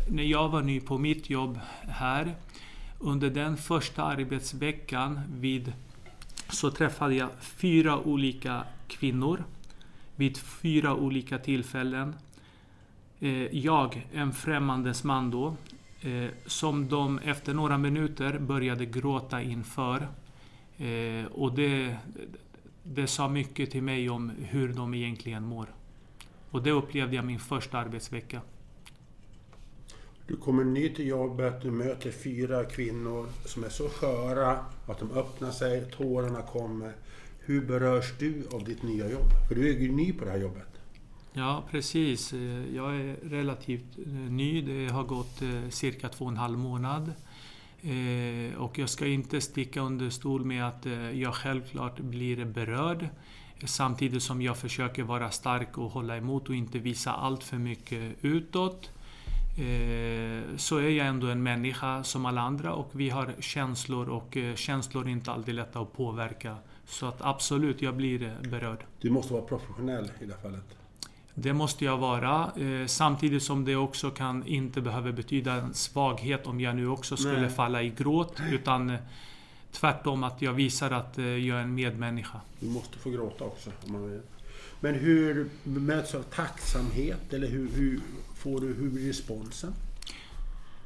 när 0.09 0.23
jag 0.23 0.49
var 0.49 0.63
ny 0.63 0.81
på 0.81 0.99
mitt 0.99 1.31
jobb 1.31 1.59
här, 1.83 2.35
under 2.99 3.31
den 3.31 3.57
första 3.57 4.03
arbetsveckan 4.03 5.21
vid, 5.33 5.73
så 6.49 6.71
träffade 6.71 7.15
jag 7.15 7.29
fyra 7.41 7.99
olika 7.99 8.65
kvinnor 8.89 9.45
vid 10.17 10.39
fyra 10.39 10.95
olika 10.95 11.39
tillfällen. 11.39 12.15
Eh, 13.21 13.57
jag, 13.57 14.07
en 14.13 14.33
främmandes 14.33 15.05
man 15.05 15.31
då, 15.31 15.57
eh, 16.01 16.31
som 16.47 16.89
de 16.89 17.19
efter 17.19 17.55
några 17.55 17.79
minuter 17.79 18.39
började 18.39 18.87
gråta 18.87 19.43
inför. 19.43 20.09
Eh, 20.79 21.27
och 21.33 21.55
det, 21.55 21.97
det 22.83 23.07
sa 23.07 23.29
mycket 23.29 23.71
till 23.71 23.83
mig 23.83 24.11
om 24.11 24.31
hur 24.39 24.73
de 24.73 24.95
egentligen 24.95 25.45
mår. 25.45 25.75
Och 26.51 26.63
det 26.63 26.71
upplevde 26.71 27.17
jag 27.17 27.25
min 27.25 27.39
första 27.39 27.79
arbetsvecka. 27.79 28.41
Du 30.27 30.37
kommer 30.37 30.65
ny 30.65 30.89
till 30.89 31.07
jobbet, 31.07 31.63
du 31.63 31.71
möter 31.71 32.11
fyra 32.11 32.65
kvinnor 32.65 33.27
som 33.45 33.65
är 33.65 33.69
så 33.69 33.89
sköra 33.89 34.59
att 34.87 34.99
de 34.99 35.13
öppnar 35.13 35.51
sig, 35.51 35.91
tårarna 35.97 36.43
kommer. 36.43 36.93
Hur 37.41 37.67
berörs 37.67 38.19
du 38.19 38.43
av 38.53 38.65
ditt 38.65 38.83
nya 38.83 39.11
jobb? 39.11 39.29
För 39.49 39.55
du 39.55 39.69
är 39.69 39.81
ju 39.81 39.93
ny 39.93 40.13
på 40.13 40.25
det 40.25 40.31
här 40.31 40.39
jobbet. 40.39 40.69
Ja, 41.33 41.65
precis. 41.71 42.33
Jag 42.75 42.97
är 42.97 43.17
relativt 43.23 43.99
eh, 43.99 44.13
ny. 44.13 44.63
Det 44.63 44.93
har 44.93 45.05
gått 45.05 45.43
eh, 45.43 45.69
cirka 45.71 46.09
två 46.09 46.25
och 46.25 46.31
en 46.31 46.37
halv 46.37 46.59
månad. 46.59 47.13
Eh, 47.83 48.55
och 48.59 48.79
jag 48.79 48.89
ska 48.89 49.07
inte 49.07 49.41
sticka 49.41 49.81
under 49.81 50.11
stol 50.11 50.45
med 50.45 50.69
att 50.69 50.87
eh, 50.87 51.21
jag 51.21 51.35
självklart 51.35 52.01
blir 52.01 52.45
berörd. 52.45 53.03
Eh, 53.03 53.67
samtidigt 53.67 54.23
som 54.23 54.43
jag 54.43 54.57
försöker 54.57 55.03
vara 55.03 55.31
stark 55.31 55.79
och 55.79 55.91
hålla 55.91 56.17
emot 56.17 56.49
och 56.49 56.55
inte 56.55 56.79
visa 56.79 57.13
allt 57.13 57.45
för 57.45 57.57
mycket 57.57 58.17
utåt. 58.21 58.91
Eh, 59.59 60.57
så 60.57 60.77
är 60.77 60.89
jag 60.89 61.07
ändå 61.07 61.27
en 61.27 61.43
människa 61.43 62.05
som 62.05 62.27
alla 62.27 62.41
andra 62.41 62.73
och 62.73 62.91
vi 62.93 63.11
har 63.11 63.35
känslor 63.41 64.09
och 64.09 64.37
känslor 64.55 65.07
är 65.07 65.11
inte 65.11 65.33
alltid 65.33 65.55
lätta 65.55 65.81
att 65.81 65.93
påverka. 65.93 66.57
Så 66.87 67.07
att 67.07 67.23
absolut, 67.23 67.83
jag 67.83 67.97
blir 67.97 68.49
berörd. 68.51 68.85
Du 69.01 69.11
måste 69.11 69.33
vara 69.33 69.45
professionell 69.45 70.13
i 70.21 70.25
det 70.25 70.35
här 70.35 70.43
fallet? 70.43 70.77
Det 71.35 71.53
måste 71.53 71.85
jag 71.85 71.99
vara. 71.99 72.53
Eh, 72.57 72.87
samtidigt 72.87 73.43
som 73.43 73.65
det 73.65 73.77
också 73.77 74.11
kan 74.11 74.47
inte 74.47 74.81
behöva 74.81 75.13
betyda 75.13 75.53
en 75.53 75.75
svaghet 75.75 76.47
om 76.47 76.61
jag 76.61 76.77
nu 76.77 76.89
också 76.89 77.17
skulle 77.17 77.41
Nej. 77.41 77.51
falla 77.51 77.83
i 77.83 77.91
gråt. 77.91 78.41
Utan 78.51 78.91
eh, 78.91 79.01
tvärtom 79.73 80.25
att 80.25 80.43
jag 80.43 80.53
visar 80.53 80.91
att 80.91 81.19
jag 81.19 81.59
är 81.59 81.63
en 81.63 81.75
medmänniska. 81.75 82.41
Du 82.61 82.67
måste 82.67 82.99
få 82.99 83.11
gråta 83.11 83.45
också. 83.45 83.71
Om 83.87 83.93
man 83.93 84.11
vill. 84.11 84.21
Men 84.81 84.95
hur 84.95 85.49
möts 85.63 86.15
av 86.15 86.23
tacksamhet? 86.23 87.33
Eller 87.33 87.49
hur, 87.49 87.69
hur, 87.75 88.01
får 88.37 88.61
du, 88.61 88.67
hur 88.67 88.91
blir 88.91 89.09
responsen? 89.09 89.73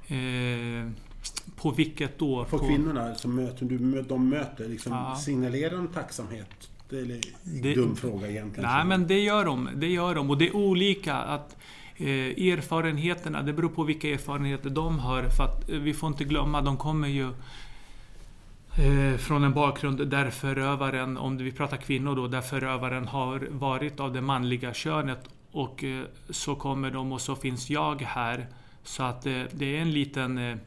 Eh, 0.07 0.91
på 1.57 1.71
vilket 1.71 2.19
då? 2.19 2.45
På, 2.45 2.59
på 2.59 2.67
kvinnorna 2.67 3.15
som 3.15 3.35
möter, 3.35 3.67
du, 3.67 4.03
de 4.03 4.29
möter, 4.29 4.69
liksom, 4.69 4.93
ja. 4.93 5.17
signalerar 5.17 5.77
de 5.77 5.89
tacksamhet? 5.89 6.71
Det 6.89 6.99
är 6.99 7.73
en 7.73 7.75
dum 7.75 7.97
fråga 7.97 8.29
egentligen. 8.31 8.71
Nej, 8.71 8.85
men 8.85 9.07
det 9.07 9.21
gör 9.21 9.45
de. 9.45 9.69
Det 9.75 9.89
gör 9.89 10.15
de. 10.15 10.31
Och 10.31 10.39
det 10.39 10.49
är 10.49 10.57
olika. 10.57 11.15
att 11.15 11.57
eh, 11.97 12.53
Erfarenheterna, 12.53 13.43
det 13.43 13.53
beror 13.53 13.69
på 13.69 13.83
vilka 13.83 14.09
erfarenheter 14.09 14.71
de 14.71 14.99
har. 14.99 15.29
För 15.29 15.45
att 15.45 15.71
eh, 15.71 15.79
vi 15.79 15.95
får 15.95 16.09
inte 16.09 16.25
glömma, 16.25 16.61
de 16.61 16.77
kommer 16.77 17.09
ju 17.09 17.29
eh, 18.79 19.17
från 19.19 19.45
en 19.45 19.53
bakgrund 19.53 20.09
där 20.09 20.31
förövaren, 20.31 21.17
om 21.17 21.37
vi 21.37 21.53
pratar 21.53 21.77
kvinnor 21.77 22.17
då, 22.17 22.29
där 22.29 22.41
förövaren 22.41 23.07
har 23.07 23.49
varit 23.51 24.01
av 24.01 24.13
det 24.13 24.21
manliga 24.21 24.75
könet. 24.75 25.29
Och 25.53 25.85
eh, 25.85 26.03
så 26.31 26.55
kommer 26.55 26.91
de 26.91 27.13
och 27.13 27.21
så 27.21 27.37
finns 27.37 27.71
jag 27.71 28.03
här. 28.03 28.47
Så 28.83 29.03
att 29.03 29.27
eh, 29.27 29.43
det 29.53 29.77
är 29.77 29.81
en 29.81 29.93
liten 29.93 30.61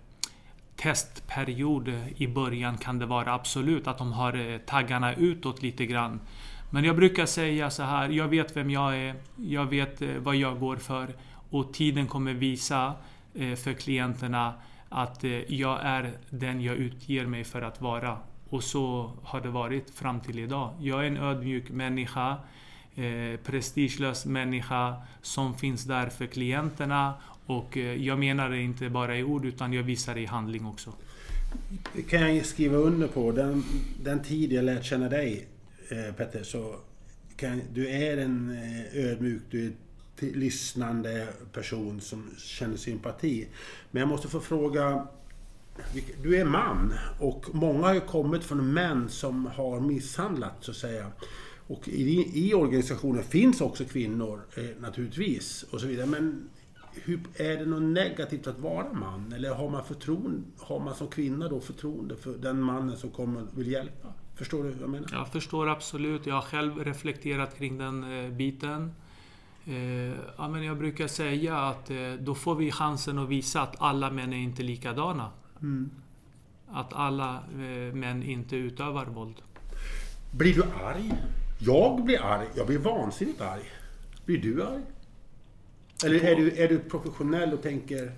testperiod 0.80 1.94
i 2.16 2.28
början 2.28 2.78
kan 2.78 3.00
det 3.00 3.06
vara 3.06 3.34
absolut 3.34 3.88
att 3.88 3.98
de 3.98 4.12
har 4.12 4.34
eh, 4.34 4.58
taggarna 4.58 5.14
utåt 5.14 5.62
lite 5.62 5.86
grann. 5.86 6.20
Men 6.70 6.84
jag 6.84 6.96
brukar 6.96 7.26
säga 7.26 7.70
så 7.70 7.84
här, 7.84 8.10
jag 8.10 8.28
vet 8.28 8.58
vem 8.58 8.70
jag 8.70 8.98
är, 8.98 9.16
jag 9.36 9.66
vet 9.66 10.02
eh, 10.02 10.10
vad 10.10 10.36
jag 10.36 10.60
går 10.60 10.76
för 10.76 11.16
och 11.50 11.74
tiden 11.74 12.08
kommer 12.08 12.34
visa 12.34 12.94
eh, 13.34 13.56
för 13.56 13.74
klienterna 13.74 14.54
att 14.90 15.24
jag 15.48 15.80
är 15.84 16.12
den 16.30 16.62
jag 16.62 16.76
utger 16.76 17.26
mig 17.26 17.44
för 17.44 17.62
att 17.62 17.82
vara. 17.82 18.18
Och 18.50 18.64
så 18.64 19.12
har 19.24 19.42
det 19.42 19.50
varit 19.50 19.90
fram 19.96 20.20
till 20.20 20.40
idag. 20.40 20.74
Jag 20.80 21.04
är 21.04 21.08
en 21.08 21.18
ödmjuk 21.18 21.70
människa, 21.70 22.38
prestigelös 23.44 24.26
människa 24.26 24.96
som 25.22 25.54
finns 25.54 25.84
där 25.84 26.10
för 26.10 26.26
klienterna 26.26 27.14
och 27.50 27.78
eh, 27.78 28.04
jag 28.06 28.20
menar 28.20 28.50
det 28.50 28.62
inte 28.62 28.90
bara 28.90 29.18
i 29.18 29.24
ord 29.24 29.46
utan 29.46 29.74
jag 29.74 29.84
visar 29.84 30.16
det 30.16 30.22
i 30.22 30.26
handling 30.26 30.66
också. 30.66 30.94
Det 31.96 32.02
kan 32.02 32.36
jag 32.36 32.46
skriva 32.46 32.78
under 32.78 33.08
på. 33.08 33.32
Den, 33.32 33.64
den 34.04 34.24
tid 34.24 34.54
jag 34.54 34.66
lärt 34.66 34.86
känna 34.86 35.10
dig 35.10 35.48
eh, 35.90 36.16
Petter, 36.16 36.44
så 36.44 36.76
kan, 37.36 37.62
du 37.74 37.90
är 37.90 38.18
en 38.18 38.50
eh, 38.50 39.06
ödmjuk, 39.06 39.42
du 39.50 39.66
är 39.66 39.72
en 40.20 40.28
lyssnande 40.28 41.28
person 41.54 42.02
som 42.02 42.30
känner 42.38 42.78
sympati. 42.78 43.48
Men 43.92 44.00
jag 44.00 44.10
måste 44.10 44.28
få 44.28 44.40
fråga, 44.40 45.08
du 46.24 46.38
är 46.38 46.46
man 46.46 46.94
och 47.20 47.46
många 47.54 47.88
har 47.88 47.94
ju 47.94 48.02
kommit 48.02 48.44
från 48.44 48.74
män 48.74 49.10
som 49.10 49.46
har 49.46 49.80
misshandlat 49.80 50.56
så 50.60 50.72
att 50.72 50.78
säga. 50.78 51.12
Och 51.68 51.88
i, 51.88 52.48
i 52.48 52.54
organisationen 52.54 53.24
finns 53.24 53.62
också 53.62 53.86
kvinnor 53.86 54.42
eh, 54.56 54.82
naturligtvis 54.82 55.64
och 55.64 55.82
så 55.82 55.88
vidare. 55.88 56.06
Men 56.06 56.50
hur, 56.94 57.20
är 57.36 57.58
det 57.58 57.66
något 57.66 57.82
negativt 57.82 58.48
att 58.48 58.60
vara 58.60 58.94
man? 58.94 59.34
Eller 59.34 59.54
har 59.54 59.70
man, 59.70 59.84
förtroende, 59.84 60.42
har 60.58 60.80
man 60.80 60.96
som 60.96 61.08
kvinna 61.08 61.48
då 61.48 61.60
förtroende 61.60 62.16
för 62.16 62.38
den 62.38 62.62
mannen 62.62 62.98
som 62.98 63.10
kommer 63.10 63.42
och 63.42 63.60
vill 63.60 63.72
hjälpa? 63.72 64.08
Förstår 64.36 64.64
du 64.64 64.70
vad 64.70 64.82
jag 64.82 64.90
menar? 64.90 65.08
Jag 65.12 65.28
förstår 65.28 65.70
absolut. 65.70 66.26
Jag 66.26 66.36
har 66.36 66.42
själv 66.42 66.84
reflekterat 66.84 67.58
kring 67.58 67.78
den 67.78 68.26
eh, 68.26 68.32
biten. 68.32 68.92
Eh, 69.66 69.76
ja, 70.38 70.48
men 70.48 70.64
jag 70.64 70.78
brukar 70.78 71.08
säga 71.08 71.58
att 71.58 71.90
eh, 71.90 71.98
då 72.20 72.36
får 72.36 72.56
vi 72.56 72.72
chansen 72.72 73.20
att 73.20 73.30
visa 73.30 73.62
att 73.62 73.76
alla 73.80 74.12
män 74.12 74.34
är 74.34 74.38
inte 74.38 74.64
likadana. 74.64 75.30
Mm. 75.62 75.90
Att 76.72 76.94
alla 76.94 77.40
män 77.94 78.24
inte 78.24 78.56
utövar 78.56 79.06
våld. 79.06 79.36
Blir 80.38 80.54
du 80.54 80.64
arg? 80.64 81.14
Jag 81.60 82.04
blir 82.04 82.22
arg. 82.22 82.48
Jag 82.56 82.68
blir 82.68 82.78
vansinnigt 82.78 83.42
arg. 83.42 83.64
Blir 84.26 84.38
du 84.38 84.64
arg? 84.64 84.82
Eller 86.06 86.24
är 86.24 86.36
du, 86.36 86.52
är 86.52 86.68
du 86.68 86.80
professionell 86.80 87.54
och 87.54 87.62
tänker... 87.62 88.12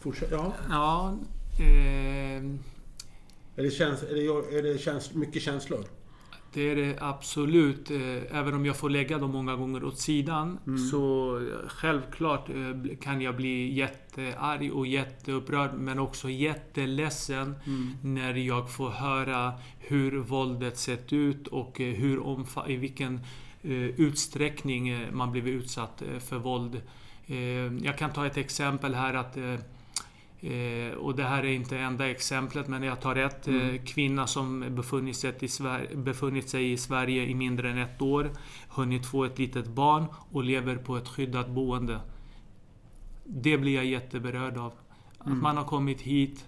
Fortsätt. 0.00 0.28
Ja. 0.30 0.54
ja 0.68 1.18
eh... 1.58 2.44
är, 3.56 3.62
det 3.62 3.70
käns, 3.70 4.02
är, 4.02 4.14
det, 4.14 4.58
är 4.58 4.62
det 4.62 4.78
käns, 4.78 5.14
mycket 5.14 5.42
känslor? 5.42 5.84
Det 6.54 6.70
är 6.70 6.76
det 6.76 6.96
absolut. 7.00 7.90
Eh, 7.90 8.38
även 8.38 8.54
om 8.54 8.66
jag 8.66 8.76
får 8.76 8.90
lägga 8.90 9.18
dem 9.18 9.30
många 9.30 9.56
gånger 9.56 9.84
åt 9.84 9.98
sidan. 9.98 10.58
Mm. 10.66 10.78
Så 10.78 11.40
självklart 11.66 12.48
eh, 12.48 12.96
kan 13.00 13.20
jag 13.20 13.36
bli 13.36 13.72
jättearg 13.72 14.72
och 14.72 14.86
jätteupprörd. 14.86 15.70
Men 15.74 15.98
också 15.98 16.30
jätteledsen 16.30 17.54
mm. 17.66 17.90
när 18.02 18.34
jag 18.34 18.72
får 18.72 18.90
höra 18.90 19.52
hur 19.78 20.18
våldet 20.18 20.78
sett 20.78 21.12
ut 21.12 21.46
och 21.46 21.80
eh, 21.80 21.94
hur 21.94 22.22
i 22.68 22.76
vilken 22.76 23.20
utsträckning 23.96 25.06
man 25.12 25.32
blivit 25.32 25.62
utsatt 25.62 26.02
för 26.20 26.38
våld. 26.38 26.80
Jag 27.82 27.98
kan 27.98 28.12
ta 28.12 28.26
ett 28.26 28.36
exempel 28.36 28.94
här 28.94 29.14
att 29.14 29.36
Eh, 30.42 30.94
och 30.94 31.16
det 31.16 31.24
här 31.24 31.42
är 31.42 31.48
inte 31.48 31.78
enda 31.78 32.10
exemplet, 32.10 32.68
men 32.68 32.82
jag 32.82 33.00
tar 33.00 33.16
ett. 33.16 33.48
Eh, 33.48 33.54
mm. 33.54 33.84
kvinna 33.84 34.26
som 34.26 34.74
befunnit 34.74 35.16
sig, 35.16 35.34
i 35.40 35.48
Sverige, 35.48 35.96
befunnit 35.96 36.48
sig 36.48 36.72
i 36.72 36.76
Sverige 36.76 37.26
i 37.26 37.34
mindre 37.34 37.70
än 37.70 37.78
ett 37.78 38.02
år, 38.02 38.30
hunnit 38.68 39.06
få 39.06 39.24
ett 39.24 39.38
litet 39.38 39.66
barn 39.66 40.04
och 40.30 40.44
lever 40.44 40.76
på 40.76 40.96
ett 40.96 41.08
skyddat 41.08 41.50
boende. 41.50 42.00
Det 43.24 43.58
blir 43.58 43.74
jag 43.74 43.84
jätteberörd 43.84 44.56
av. 44.56 44.72
Att 45.18 45.26
mm. 45.26 45.40
man 45.40 45.56
har 45.56 45.64
kommit 45.64 46.00
hit, 46.00 46.46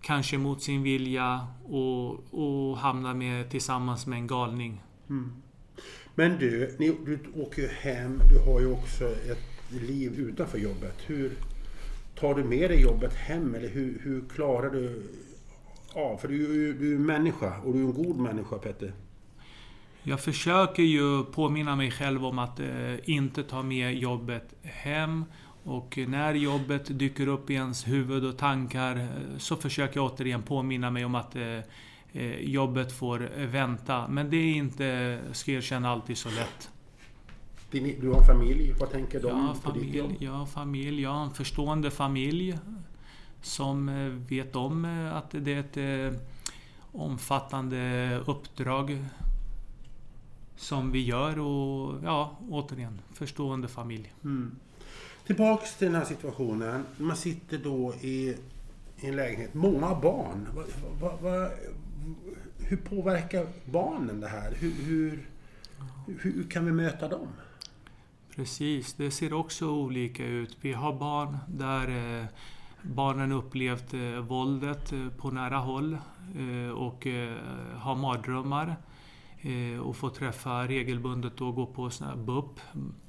kanske 0.00 0.38
mot 0.38 0.62
sin 0.62 0.82
vilja, 0.82 1.46
och, 1.64 2.34
och 2.34 2.78
hamnar 2.78 3.14
med, 3.14 3.50
tillsammans 3.50 4.06
med 4.06 4.18
en 4.18 4.26
galning. 4.26 4.82
Mm. 5.08 5.32
Men 6.14 6.38
du, 6.38 6.76
ni, 6.78 6.96
du 7.06 7.18
åker 7.36 7.62
ju 7.62 7.68
hem, 7.68 8.20
du 8.30 8.38
har 8.38 8.60
ju 8.60 8.72
också 8.72 9.04
ett 9.04 9.72
liv 9.82 10.20
utanför 10.20 10.58
jobbet. 10.58 10.94
Hur, 11.06 11.32
tar 12.14 12.34
du 12.34 12.44
med 12.44 12.70
dig 12.70 12.80
jobbet 12.80 13.14
hem 13.14 13.54
eller 13.54 13.68
hur, 13.68 14.00
hur 14.02 14.24
klarar 14.28 14.70
du 14.70 15.02
av? 15.94 16.16
För 16.16 16.28
du, 16.28 16.72
du 16.72 16.94
är 16.94 16.98
människa 16.98 17.60
och 17.60 17.72
du 17.72 17.78
är 17.78 17.84
en 17.84 17.94
god 17.94 18.16
människa 18.16 18.58
Petter. 18.58 18.92
Jag 20.02 20.20
försöker 20.20 20.82
ju 20.82 21.24
påminna 21.24 21.76
mig 21.76 21.90
själv 21.90 22.26
om 22.26 22.38
att 22.38 22.60
eh, 22.60 23.10
inte 23.10 23.42
ta 23.42 23.62
med 23.62 23.94
jobbet 23.94 24.54
hem. 24.62 25.24
Och 25.64 25.98
när 26.08 26.34
jobbet 26.34 26.98
dyker 26.98 27.26
upp 27.26 27.50
i 27.50 27.54
ens 27.54 27.88
huvud 27.88 28.24
och 28.24 28.38
tankar 28.38 28.96
eh, 28.96 29.38
så 29.38 29.56
försöker 29.56 30.00
jag 30.00 30.12
återigen 30.12 30.42
påminna 30.42 30.90
mig 30.90 31.04
om 31.04 31.14
att 31.14 31.36
eh, 31.36 31.58
eh, 32.12 32.40
jobbet 32.40 32.92
får 32.92 33.46
vänta. 33.46 34.08
Men 34.08 34.30
det 34.30 34.36
är 34.36 34.54
inte, 34.54 35.18
ska 35.32 35.50
jag 35.50 35.58
erkänna, 35.58 35.90
alltid 35.90 36.18
så 36.18 36.28
lätt. 36.28 36.70
Din, 37.74 38.00
du 38.00 38.10
har 38.10 38.22
familj, 38.22 38.72
vad 38.80 38.90
tänker 38.90 39.20
de 39.20 39.28
ja, 39.28 39.54
på 39.54 39.70
familj, 39.70 40.02
ditt 40.02 40.22
jobb? 40.22 40.38
Har 40.38 40.46
familj, 40.46 41.02
jag 41.02 41.10
har 41.10 41.24
en 41.24 41.30
förstående 41.30 41.90
familj 41.90 42.58
som 43.42 43.88
eh, 43.88 43.94
vet 44.06 44.56
om 44.56 44.84
eh, 44.84 45.16
att 45.16 45.30
det 45.30 45.52
är 45.52 45.60
ett 45.60 46.12
eh, 46.12 46.20
omfattande 46.92 48.22
uppdrag 48.26 49.04
som 50.56 50.92
vi 50.92 51.04
gör 51.04 51.38
och 51.38 52.04
ja, 52.04 52.38
återigen, 52.50 53.00
förstående 53.12 53.68
familj. 53.68 54.12
Mm. 54.24 54.56
Tillbaks 55.26 55.76
till 55.76 55.86
den 55.86 55.96
här 55.96 56.04
situationen. 56.04 56.84
Man 56.96 57.16
sitter 57.16 57.58
då 57.58 57.94
i, 58.00 58.36
i 59.00 59.06
en 59.06 59.16
lägenhet. 59.16 59.54
Många 59.54 59.94
barn. 59.94 60.48
Va, 60.54 60.62
va, 61.00 61.16
va, 61.20 61.50
hur 62.58 62.76
påverkar 62.76 63.46
barnen 63.64 64.20
det 64.20 64.28
här? 64.28 64.54
Hur, 64.58 64.70
hur, 64.70 65.28
hur 66.20 66.50
kan 66.50 66.66
vi 66.66 66.72
möta 66.72 67.08
dem? 67.08 67.28
Precis, 68.36 68.94
det 68.94 69.10
ser 69.10 69.32
också 69.32 69.70
olika 69.70 70.24
ut. 70.26 70.56
Vi 70.60 70.72
har 70.72 70.92
barn 70.92 71.38
där 71.48 72.18
eh, 72.20 72.26
barnen 72.82 73.32
upplevt 73.32 73.94
eh, 73.94 74.00
våldet 74.00 74.92
eh, 74.92 75.08
på 75.08 75.30
nära 75.30 75.56
håll 75.56 75.98
eh, 76.38 76.70
och 76.70 77.06
eh, 77.06 77.36
har 77.76 77.94
mardrömmar 77.96 78.76
eh, 79.40 79.80
och 79.80 79.96
får 79.96 80.10
träffa 80.10 80.66
regelbundet 80.68 81.40
och 81.40 81.54
gå 81.54 81.66
på 81.66 81.90
såna 81.90 82.16
BUP, 82.16 82.60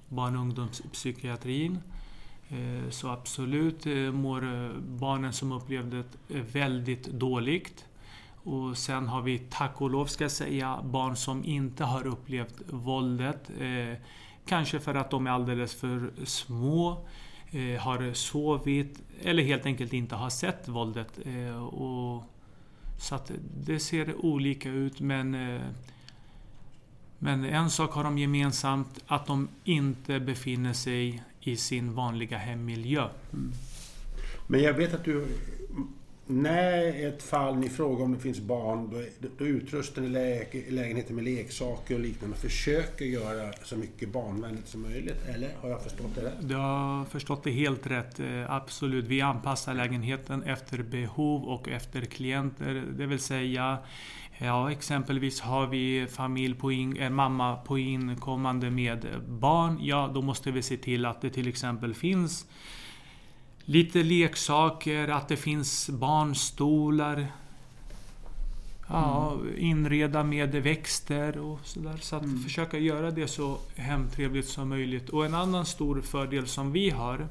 barn 0.10 0.36
och 0.36 0.42
ungdomspsykiatrin. 0.42 1.80
Så 2.90 3.10
absolut 3.10 3.86
mår 4.14 4.72
barnen 4.80 5.34
som 5.34 5.52
upplevde 5.52 6.04
det 6.28 6.42
väldigt 6.42 7.06
dåligt. 7.06 7.86
Och 8.34 8.78
sen 8.78 9.08
har 9.08 9.22
vi 9.22 9.40
tack 9.40 9.82
och 9.82 9.90
lov 9.90 10.06
ska 10.06 10.24
jag 10.24 10.32
säga 10.32 10.80
barn 10.84 11.16
som 11.16 11.46
inte 11.46 11.84
har 11.84 12.08
upplevt 12.08 12.62
våldet 12.70 13.52
Kanske 14.46 14.80
för 14.80 14.96
att 14.96 15.12
de 15.12 15.28
är 15.28 15.32
alldeles 15.32 15.76
för 15.76 16.12
små, 16.26 17.06
eh, 17.52 17.82
har 17.82 18.14
sovit 18.14 19.00
eller 19.22 19.44
helt 19.44 19.66
enkelt 19.66 19.94
inte 19.94 20.16
har 20.16 20.30
sett 20.30 20.68
våldet. 20.68 21.20
Eh, 21.26 21.66
och, 21.66 22.24
så 23.00 23.16
att 23.16 23.32
det 23.66 23.80
ser 23.80 24.26
olika 24.26 24.70
ut 24.70 25.00
men 25.00 25.36
eh, 25.36 25.62
men 27.20 27.46
en 27.46 27.70
sak 27.70 27.92
har 27.94 28.04
de 28.04 28.18
gemensamt, 28.18 29.04
att 29.08 29.26
de 29.26 29.48
inte 29.64 30.20
befinner 30.20 30.74
sig 30.74 31.24
i 31.42 31.56
sin 31.58 31.94
vanliga 31.94 32.38
hemmiljö. 32.38 33.08
Mm. 33.34 33.52
Men 34.48 34.62
jag 34.62 34.74
vet 34.74 34.94
att 34.94 35.04
du 35.04 35.28
när 36.28 37.08
ett 37.08 37.24
fall 37.24 37.56
ni 37.56 37.70
frågar 37.70 38.06
om 38.06 38.14
det 38.14 38.20
finns 38.20 38.40
barn, 38.40 38.90
då, 38.92 39.28
då 39.38 39.46
utrustar 39.46 40.02
ni 40.02 40.10
lä 40.10 40.46
lägenheten 40.70 41.16
med 41.16 41.26
leksaker 41.26 41.96
och 41.96 42.02
liknande 42.02 42.36
och 42.36 42.42
försöker 42.42 43.06
göra 43.06 43.54
så 43.64 43.78
mycket 43.78 44.10
barnvänligt 44.10 44.68
som 44.68 44.82
möjligt. 44.82 45.26
Eller 45.36 45.50
har 45.62 45.70
jag 45.70 45.84
förstått 45.84 46.16
det 46.16 46.22
rätt? 46.22 46.34
Du 46.40 46.56
har 46.56 47.06
förstått 47.06 47.44
det 47.44 47.52
helt 47.52 47.88
rätt. 47.88 48.20
Eh, 48.20 48.52
absolut. 48.52 49.06
Vi 49.06 49.22
anpassar 49.22 49.74
lägenheten 49.74 50.44
efter 50.44 50.84
behov 50.84 51.44
och 51.44 51.70
efter 51.70 52.02
klienter. 52.02 52.84
Det 52.98 53.06
vill 53.06 53.20
säga 53.20 53.78
Ja, 54.38 54.72
exempelvis 54.72 55.42
har 55.42 55.68
vi 55.68 56.08
familj 56.10 56.56
på 56.56 56.72
in, 56.72 56.98
en 56.98 57.14
mamma 57.14 57.56
på 57.56 57.80
inkommande 57.80 58.70
med 58.70 59.08
barn. 59.28 59.78
Ja, 59.82 60.12
då 60.14 60.22
måste 60.22 60.52
vi 60.52 60.62
se 60.62 60.78
till 60.78 61.06
att 61.06 61.22
det 61.22 61.30
till 61.30 61.48
exempel 61.48 61.94
finns 61.94 62.46
lite 63.66 64.04
leksaker, 64.04 65.08
att 65.08 65.28
det 65.28 65.38
finns 65.38 65.90
barnstolar. 65.90 67.28
Ja, 68.88 69.34
mm. 69.34 69.58
inreda 69.58 70.24
med 70.24 70.56
växter 70.56 71.38
och 71.38 71.60
sådär. 71.64 71.98
Så 72.02 72.16
att 72.16 72.24
mm. 72.24 72.40
försöka 72.40 72.78
göra 72.78 73.12
det 73.12 73.28
så 73.28 73.58
hemtrevligt 73.76 74.48
som 74.48 74.70
möjligt. 74.70 75.10
Och 75.10 75.26
en 75.26 75.34
annan 75.34 75.66
stor 75.66 76.02
fördel 76.02 76.48
som 76.48 76.72
vi 76.72 76.90
har 76.90 77.28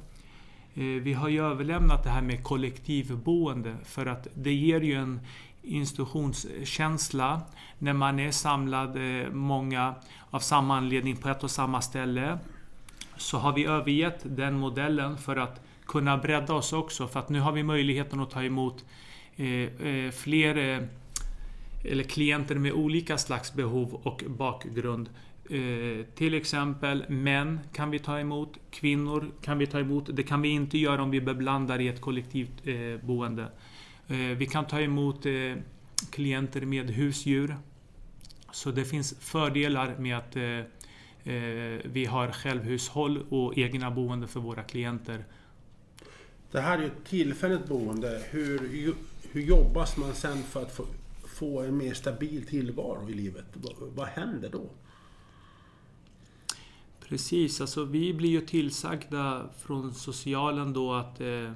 eh, 0.75 0.85
vi 0.85 1.13
har 1.13 1.29
ju 1.29 1.47
överlämnat 1.47 2.05
det 2.05 2.11
här 2.11 2.23
med 2.23 2.45
kollektivboende 2.45 3.77
för 3.85 4.07
att 4.07 4.29
det 4.35 4.53
ger 4.53 4.81
ju 4.81 4.95
en 4.95 5.21
institutionskänsla 5.63 7.41
när 7.79 7.93
man 7.93 8.21
är 8.21 8.31
samlad 8.31 8.97
eh, 8.97 9.31
många 9.31 9.95
av 10.31 10.41
samma 10.41 10.77
anledning 10.77 11.17
på 11.17 11.29
ett 11.29 11.45
och 11.45 11.51
samma 11.51 11.81
ställe. 11.81 12.39
Så 13.17 13.39
har 13.39 13.53
vi 13.53 13.65
övergett 13.65 14.21
den 14.23 14.55
modellen 14.55 15.19
för 15.19 15.37
att 15.37 15.61
kunna 15.87 16.19
bredda 16.19 16.55
oss 16.55 16.73
också. 16.73 17.09
För 17.09 17.21
att 17.21 17.29
nu 17.29 17.41
har 17.41 17.53
vi 17.53 17.63
möjligheten 17.63 18.21
att 18.21 18.31
ta 18.31 18.43
emot 18.43 18.85
eh, 19.37 19.47
eh, 19.47 20.11
fler 20.11 20.57
eh, 20.57 20.83
eller 21.85 22.05
klienter 22.05 22.55
med 22.55 22.73
olika 22.73 23.19
slags 23.19 23.55
behov 23.55 23.95
och 23.95 24.25
bakgrund 24.27 25.09
Eh, 25.51 26.05
till 26.15 26.35
exempel 26.35 27.05
män 27.09 27.61
kan 27.73 27.91
vi 27.91 27.99
ta 27.99 28.21
emot, 28.21 28.59
kvinnor 28.71 29.31
kan 29.43 29.59
vi 29.59 29.67
ta 29.67 29.79
emot. 29.79 30.09
Det 30.13 30.23
kan 30.23 30.43
vi 30.43 30.49
inte 30.49 30.79
göra 30.79 31.03
om 31.03 31.11
vi 31.11 31.21
beblandar 31.21 31.81
i 31.81 31.89
ett 31.89 32.01
kollektivt 32.01 32.67
eh, 32.67 33.07
boende. 33.07 33.43
Eh, 34.09 34.17
vi 34.17 34.47
kan 34.47 34.67
ta 34.67 34.81
emot 34.81 35.27
klienter 36.11 36.61
med 36.61 36.91
husdjur. 36.91 37.57
Så 38.53 38.71
det 38.71 38.85
finns 38.85 39.15
fördelar 39.21 39.97
med 39.99 40.19
att 40.19 40.37
vi 41.85 42.07
har 42.11 42.33
självhushåll 42.33 43.27
och 43.29 43.59
egna 43.59 43.91
boende 43.91 44.27
för 44.27 44.41
våra 44.41 44.63
klienter. 44.63 45.25
Det 46.55 46.61
här 46.61 46.79
är 46.79 46.83
ju 46.83 46.87
ett 46.87 47.05
tillfälligt 47.05 47.67
boende. 47.67 48.23
Hur, 48.31 48.95
hur 49.33 49.41
jobbas 49.41 49.97
man 49.97 50.15
sen 50.15 50.43
för 50.43 50.63
att 50.63 50.73
få, 50.77 50.87
få 51.25 51.63
en 51.63 51.77
mer 51.77 51.95
stabil 51.95 52.47
tillvaro 52.47 53.11
i 53.11 53.15
livet? 53.15 53.45
Vad, 53.53 53.75
vad 53.95 54.09
händer 54.09 54.49
då? 54.49 54.71
Precis, 57.09 57.61
alltså 57.61 57.85
vi 57.85 58.15
blir 58.15 58.29
ju 58.29 58.41
tillsagda 58.41 59.49
från 59.59 59.95
socialen 59.95 60.73
då 60.73 60.93
att 60.93 61.21
eh, 61.21 61.53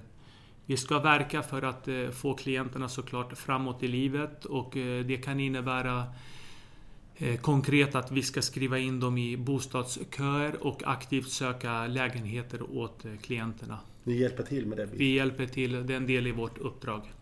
vi 0.66 0.76
ska 0.76 0.98
verka 0.98 1.42
för 1.42 1.62
att 1.62 1.88
eh, 1.88 2.08
få 2.10 2.34
klienterna 2.34 2.88
såklart 2.88 3.38
framåt 3.38 3.82
i 3.82 3.88
livet 3.88 4.44
och 4.44 4.76
eh, 4.76 5.04
det 5.04 5.16
kan 5.16 5.40
innebära 5.40 6.04
eh, 7.16 7.40
konkret 7.40 7.94
att 7.94 8.12
vi 8.12 8.22
ska 8.22 8.42
skriva 8.42 8.78
in 8.78 9.00
dem 9.00 9.18
i 9.18 9.36
bostadsköer 9.36 10.66
och 10.66 10.82
aktivt 10.86 11.30
söka 11.30 11.86
lägenheter 11.86 12.76
åt 12.76 13.04
eh, 13.04 13.16
klienterna. 13.22 13.78
Ni 14.08 14.14
hjälper 14.14 14.42
till 14.42 14.66
med 14.66 14.78
det? 14.78 14.88
Vi 14.92 15.14
hjälper 15.14 15.46
till, 15.46 15.86
det 15.86 15.92
är 15.92 15.96
en 15.96 16.06
del 16.06 16.26
i 16.26 16.32
vårt 16.32 16.58
uppdrag. 16.58 17.12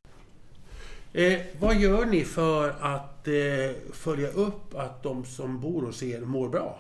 Eh, 1.12 1.40
vad 1.61 1.77
gör 1.77 2.07
ni 2.07 2.25
för 2.25 2.68
att 2.81 3.29
eh, 3.29 3.35
följa 3.92 4.29
upp 4.29 4.75
att 4.75 5.03
de 5.03 5.25
som 5.25 5.61
bor 5.61 5.83
hos 5.83 6.03
er 6.03 6.20
mår 6.20 6.49
bra? 6.49 6.79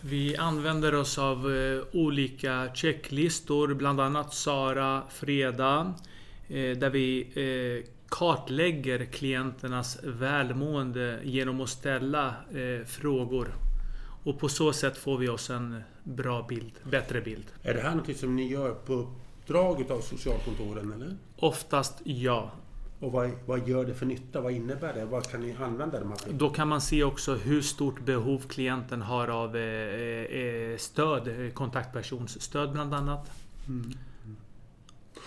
Vi 0.00 0.36
använder 0.36 0.94
oss 0.94 1.18
av 1.18 1.54
eh, 1.54 1.82
olika 1.92 2.68
checklistor, 2.74 3.74
bland 3.74 4.00
annat 4.00 4.34
Sara, 4.34 5.02
Freda, 5.10 5.94
eh, 6.48 6.78
där 6.78 6.90
vi 6.90 7.20
eh, 7.34 7.90
kartlägger 8.08 9.04
klienternas 9.04 9.98
välmående 10.02 11.20
genom 11.24 11.60
att 11.60 11.68
ställa 11.68 12.26
eh, 12.28 12.86
frågor. 12.86 13.54
Och 14.24 14.38
på 14.38 14.48
så 14.48 14.72
sätt 14.72 14.96
får 14.96 15.18
vi 15.18 15.28
oss 15.28 15.50
en 15.50 15.82
bra 16.04 16.46
bild, 16.48 16.72
bättre 16.90 17.20
bild. 17.20 17.44
Är 17.62 17.74
det 17.74 17.80
här 17.80 17.94
något 17.94 18.16
som 18.16 18.36
ni 18.36 18.48
gör 18.48 18.74
på 18.74 18.92
uppdrag 18.92 19.92
av 19.92 20.00
socialkontoren 20.00 20.92
eller? 20.92 21.16
Oftast 21.36 22.00
ja. 22.04 22.50
Och 23.00 23.12
vad, 23.12 23.30
vad 23.46 23.68
gör 23.68 23.84
det 23.84 23.94
för 23.94 24.06
nytta? 24.06 24.40
Vad 24.40 24.52
innebär 24.52 24.94
det? 24.94 25.04
Vad 25.04 25.30
kan 25.30 25.40
ni 25.40 25.56
använda 25.60 25.98
det 25.98 26.04
materialet 26.04 26.38
Då 26.38 26.50
kan 26.50 26.68
man 26.68 26.80
se 26.80 27.04
också 27.04 27.34
hur 27.34 27.62
stort 27.62 28.04
behov 28.04 28.42
klienten 28.48 29.02
har 29.02 29.28
av 29.28 29.56
eh, 29.56 29.62
eh, 29.62 30.76
stöd, 30.76 31.28
eh, 31.28 31.52
kontaktpersonsstöd 31.52 32.72
bland 32.72 32.94
annat. 32.94 33.30
Mm. 33.68 33.92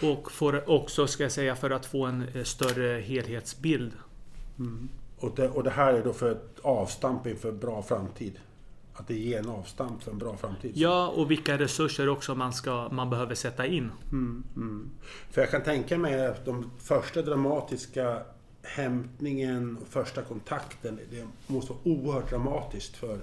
Och 0.01 0.31
får 0.31 0.69
också, 0.69 1.07
ska 1.07 1.23
jag 1.23 1.31
säga, 1.31 1.55
för 1.55 1.69
att 1.69 1.85
få 1.85 2.05
en 2.05 2.45
större 2.45 2.99
helhetsbild. 2.99 3.91
Mm. 4.59 4.89
Och, 5.19 5.35
det, 5.35 5.49
och 5.49 5.63
det 5.63 5.69
här 5.69 5.93
är 5.93 6.03
då 6.03 6.13
för 6.13 6.31
ett 6.31 6.59
avstamp 6.61 7.27
inför 7.27 7.51
bra 7.51 7.81
framtid? 7.81 8.39
Att 8.99 9.07
det 9.07 9.13
ger 9.13 9.39
en 9.39 9.49
avstamp 9.49 10.03
för 10.03 10.11
en 10.11 10.17
bra 10.17 10.37
framtid? 10.37 10.71
Ja, 10.75 11.07
och 11.07 11.31
vilka 11.31 11.57
resurser 11.57 12.09
också 12.09 12.35
man, 12.35 12.53
ska, 12.53 12.89
man 12.91 13.09
behöver 13.09 13.35
sätta 13.35 13.65
in. 13.65 13.91
Mm, 14.11 14.43
mm. 14.55 14.89
För 15.31 15.41
jag 15.41 15.51
kan 15.51 15.63
tänka 15.63 15.97
mig 15.97 16.27
att 16.27 16.45
de 16.45 16.71
första 16.77 17.21
dramatiska 17.21 18.21
hämtningen 18.61 19.77
och 19.81 19.87
första 19.87 20.21
kontakten, 20.21 20.99
det 21.11 21.27
måste 21.47 21.73
vara 21.73 21.81
oerhört 21.83 22.29
dramatiskt 22.29 22.95
för 22.95 23.19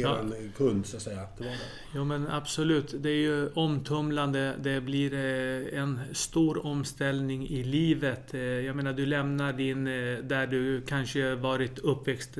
er 0.00 0.42
ja. 0.42 0.50
kund 0.56 0.86
så 0.86 0.96
att 0.96 1.02
säga. 1.02 1.26
Det 1.38 1.44
det. 1.44 1.56
Jo 1.94 2.04
men 2.04 2.26
absolut. 2.28 2.94
Det 3.02 3.10
är 3.10 3.22
ju 3.22 3.48
omtumlande. 3.48 4.54
Det 4.62 4.80
blir 4.80 5.14
eh, 5.14 5.80
en 5.80 6.00
stor 6.12 6.66
omställning 6.66 7.48
i 7.48 7.64
livet. 7.64 8.34
Eh, 8.34 8.40
jag 8.40 8.76
menar 8.76 8.92
du 8.92 9.06
lämnar 9.06 9.52
din, 9.52 9.86
eh, 9.86 10.18
där 10.18 10.46
du 10.46 10.80
kanske 10.80 11.34
varit 11.34 11.78
uppväxt 11.78 12.30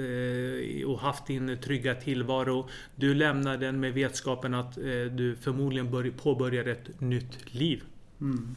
och 0.87 0.99
haft 1.01 1.27
din 1.27 1.59
trygga 1.59 1.94
tillvaro. 1.94 2.68
Du 2.94 3.14
lämnar 3.14 3.57
den 3.57 3.81
med 3.81 3.94
vetskapen 3.94 4.55
att 4.55 4.75
du 5.11 5.37
förmodligen 5.40 6.12
påbörjar 6.12 6.64
ett 6.64 7.01
nytt 7.01 7.55
liv. 7.55 7.83
Mm. 8.20 8.57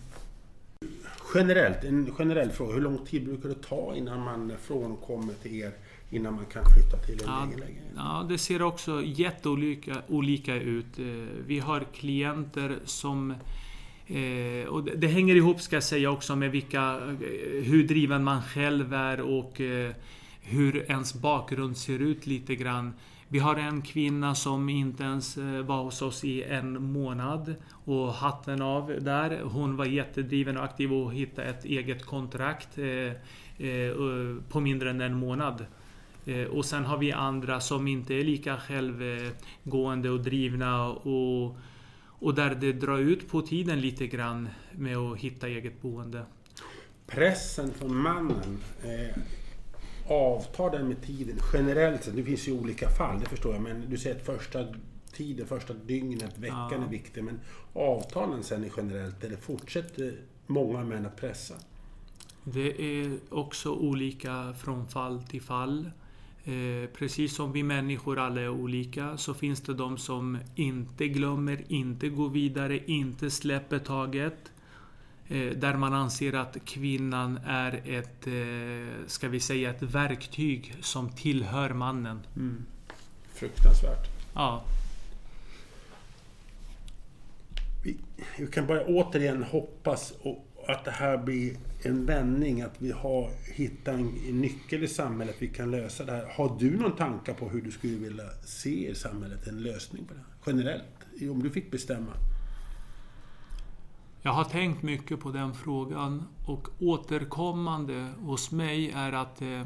Generellt, 1.36 1.84
en 1.84 2.12
generell 2.18 2.52
fråga. 2.52 2.74
Hur 2.74 2.82
lång 2.82 3.06
tid 3.06 3.26
brukar 3.26 3.50
det 3.50 3.62
ta 3.70 3.94
innan 3.96 4.20
man 4.20 4.52
frånkommer 4.62 5.34
till 5.34 5.56
er 5.56 5.72
innan 6.14 6.36
man 6.36 6.46
kan 6.46 6.64
flytta 6.66 6.98
till 6.98 7.22
en 7.22 7.26
ja, 7.26 7.46
egen 7.48 7.60
lägenhet? 7.60 7.84
Ja, 7.96 8.26
det 8.30 8.38
ser 8.38 8.62
också 8.62 9.02
jätteolika 9.04 10.02
olika 10.08 10.56
ut. 10.56 11.00
Eh, 11.00 11.06
vi 11.46 11.60
har 11.60 11.86
klienter 11.94 12.80
som 12.86 13.32
eh, 14.08 14.68
och 14.68 14.84
det 14.84 15.08
hänger 15.08 15.36
ihop 15.36 15.62
ska 15.62 15.76
jag 15.76 15.84
säga 15.84 16.12
också 16.12 16.36
med 16.36 16.52
vilka, 16.52 16.82
eh, 16.82 17.64
hur 17.64 17.88
driven 17.88 18.24
man 18.24 18.42
själv 18.42 18.94
är 18.94 19.22
och 19.22 19.62
hur 20.42 20.92
ens 20.92 21.14
bakgrund 21.14 21.78
ser 21.78 22.00
ut 22.00 22.26
lite 22.26 22.56
grann. 22.56 22.94
Vi 23.28 23.40
har 23.40 23.56
en 23.56 23.82
kvinna 23.82 24.36
som 24.36 24.70
inte 24.70 25.04
ens 25.04 25.38
var 25.38 25.84
hos 25.84 26.02
oss 26.02 26.24
i 26.24 26.44
en 26.44 26.84
månad 26.84 27.56
och 27.86 28.14
hatten 28.14 28.62
av 28.62 28.94
där. 29.00 29.42
Hon 29.44 29.76
var 29.78 29.86
jättedriven 29.86 30.58
och 30.58 30.64
aktiv 30.64 30.94
och 30.94 31.14
hittade 31.14 31.48
ett 31.48 31.66
eget 31.66 32.06
kontrakt 32.06 32.76
på 34.50 34.60
mindre 34.60 34.90
än 34.90 35.02
en 35.02 35.16
månad. 35.16 35.66
Eh, 36.26 36.46
och 36.46 36.66
sen 36.66 36.86
har 36.86 36.98
vi 36.98 37.12
andra 37.12 37.60
som 37.60 37.88
inte 37.88 38.14
är 38.14 38.24
lika 38.24 38.58
självgående 38.58 40.10
och 40.10 40.20
drivna 40.20 40.90
och, 40.90 41.58
och 42.06 42.36
där 42.36 42.56
det 42.56 42.74
drar 42.74 42.98
ut 42.98 43.30
på 43.30 43.42
tiden 43.42 43.82
lite 43.82 44.08
grann 44.08 44.50
med 44.72 44.98
att 44.98 45.18
hitta 45.18 45.48
eget 45.48 45.82
boende. 45.82 46.26
Pressen 47.08 47.74
från 47.74 47.96
mannen, 47.98 48.60
eh, 48.84 49.18
avtar 50.08 50.72
den 50.72 50.88
med 50.88 51.02
tiden 51.02 51.38
generellt 51.54 52.04
sett? 52.04 52.16
Det 52.16 52.24
finns 52.24 52.48
ju 52.48 52.60
olika 52.60 52.90
fall, 52.90 53.20
det 53.20 53.26
förstår 53.26 53.54
jag, 53.54 53.62
men 53.62 53.90
du 53.90 53.98
säger 53.98 54.16
att 54.16 54.26
första 54.26 54.66
tiden, 55.14 55.48
första 55.48 55.74
dygnet, 55.74 56.38
veckan 56.38 56.68
ja. 56.72 56.84
är 56.86 56.90
viktig, 56.90 57.24
men 57.24 57.40
avtalen 57.74 58.44
sen 58.44 58.64
är 58.64 58.72
generellt, 58.78 59.24
eller 59.24 59.38
fortsätter 59.38 60.14
många 60.48 60.84
män 60.84 61.06
att 61.06 61.16
pressa? 61.16 61.54
Det 62.44 62.82
är 62.82 63.18
också 63.30 63.72
olika 63.72 64.54
från 64.54 64.88
fall 64.88 65.24
till 65.24 65.42
fall. 65.42 65.92
Eh, 66.46 66.90
precis 66.94 67.36
som 67.36 67.52
vi 67.52 67.64
människor 67.64 68.20
alla 68.20 68.42
är 68.42 68.50
olika 68.50 69.18
så 69.18 69.34
finns 69.34 69.62
det 69.62 69.74
de 69.74 69.98
som 69.98 70.38
inte 70.56 71.08
glömmer, 71.08 71.64
inte 71.68 72.10
går 72.10 72.30
vidare, 72.30 72.80
inte 72.86 73.32
släpper 73.32 73.80
taget. 73.80 74.52
Eh, 75.28 75.52
där 75.52 75.78
man 75.78 75.94
anser 75.94 76.34
att 76.34 76.58
kvinnan 76.66 77.40
är 77.46 77.82
ett, 77.86 78.28
eh, 78.28 79.08
ska 79.08 79.30
vi 79.30 79.40
säga, 79.40 79.70
ett 79.70 79.82
verktyg 79.82 80.76
som 80.82 81.10
tillhör 81.10 81.70
mannen. 81.70 82.20
Mm. 82.36 82.66
Fruktansvärt. 83.34 84.08
Ja. 84.34 84.64
Vi, 87.84 87.98
vi 88.38 88.48
kan 88.48 88.68
bara 88.68 88.86
återigen 88.86 89.44
hoppas 89.44 90.14
och 90.22 90.48
att 90.68 90.86
det 90.86 90.92
här 90.92 91.18
blir 91.18 91.58
en 91.84 92.06
vändning, 92.06 92.62
att 92.62 92.82
vi 92.82 92.92
har 92.92 93.32
hittat 93.54 93.94
en, 93.94 94.06
nyckel 94.42 94.84
i 94.84 94.88
samhället, 94.88 95.36
vi 95.40 95.48
kan 95.48 95.72
lösa 95.72 96.06
det 96.06 96.12
här. 96.12 96.26
Har 96.36 96.60
du 96.60 96.78
någon 96.78 96.96
tanke 96.96 97.34
på 97.34 97.50
hur 97.50 97.62
du 97.62 97.72
skulle 97.72 97.98
vilja 97.98 98.30
se 98.46 98.90
i 98.90 98.96
samhället 98.96 99.48
en 99.48 99.64
lösning 99.64 100.06
på 100.06 100.14
det 100.14 100.20
här? 100.20 100.54
Generellt, 100.54 101.32
om 101.32 101.44
du 101.44 101.50
fick 101.50 101.72
bestämma? 101.72 102.12
Jag 104.22 104.32
har 104.32 104.44
tänkt 104.44 104.84
mycket 104.84 105.20
på 105.20 105.32
den 105.32 105.54
frågan 105.54 106.24
och 106.48 106.68
återkommande 106.80 108.14
hos 108.22 108.52
mig 108.52 108.92
är 108.96 109.12
att, 109.14 109.42
eh, 109.42 109.66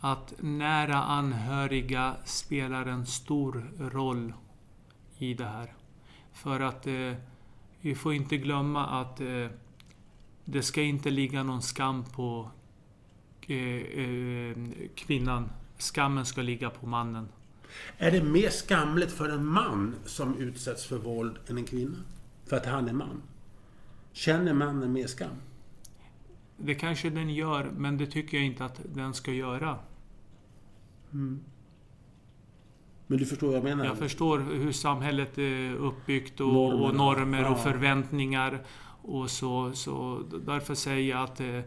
att 0.00 0.34
nära 0.40 0.96
anhöriga 0.96 2.14
spelar 2.24 2.86
en 2.86 3.06
stor 3.06 3.70
roll 3.78 4.32
i 5.18 5.34
det 5.34 5.44
här. 5.44 5.74
För 6.32 6.60
att 6.60 6.86
eh, 6.86 7.12
vi 7.82 7.94
får 7.94 8.14
inte 8.14 8.36
glömma 8.36 8.86
att 8.86 9.20
eh, 9.20 9.46
det 10.44 10.62
ska 10.62 10.82
inte 10.82 11.10
ligga 11.10 11.42
någon 11.42 11.62
skam 11.62 12.04
på 12.04 12.50
eh, 13.46 13.56
eh, 13.56 14.56
kvinnan. 14.94 15.48
Skammen 15.78 16.26
ska 16.26 16.42
ligga 16.42 16.70
på 16.70 16.86
mannen. 16.86 17.28
Är 17.98 18.10
det 18.10 18.22
mer 18.22 18.50
skamligt 18.50 19.12
för 19.12 19.28
en 19.28 19.46
man 19.46 19.94
som 20.04 20.38
utsätts 20.38 20.86
för 20.86 20.98
våld 20.98 21.38
än 21.48 21.58
en 21.58 21.64
kvinna? 21.64 21.98
För 22.46 22.56
att 22.56 22.66
han 22.66 22.88
är 22.88 22.92
man? 22.92 23.22
Känner 24.12 24.52
mannen 24.52 24.92
mer 24.92 25.06
skam? 25.06 25.36
Det 26.56 26.74
kanske 26.74 27.10
den 27.10 27.34
gör, 27.34 27.70
men 27.76 27.98
det 27.98 28.06
tycker 28.06 28.36
jag 28.36 28.46
inte 28.46 28.64
att 28.64 28.80
den 28.94 29.14
ska 29.14 29.32
göra. 29.32 29.78
Mm. 31.12 31.40
Men 33.12 33.18
du 33.18 33.26
förstår 33.26 33.46
vad 33.46 33.56
jag 33.56 33.64
menar? 33.64 33.84
Jag 33.84 33.98
förstår 33.98 34.38
hur 34.38 34.72
samhället 34.72 35.38
är 35.38 35.74
uppbyggt 35.74 36.40
och 36.40 36.46
normer 36.52 36.88
och, 36.88 36.94
normer 36.94 37.50
och 37.50 37.58
förväntningar. 37.60 38.58
Och 39.02 39.30
så, 39.30 39.72
så 39.74 40.22
därför 40.46 40.74
säger 40.74 41.10
jag 41.10 41.22
att 41.22 41.40
eh, 41.40 41.60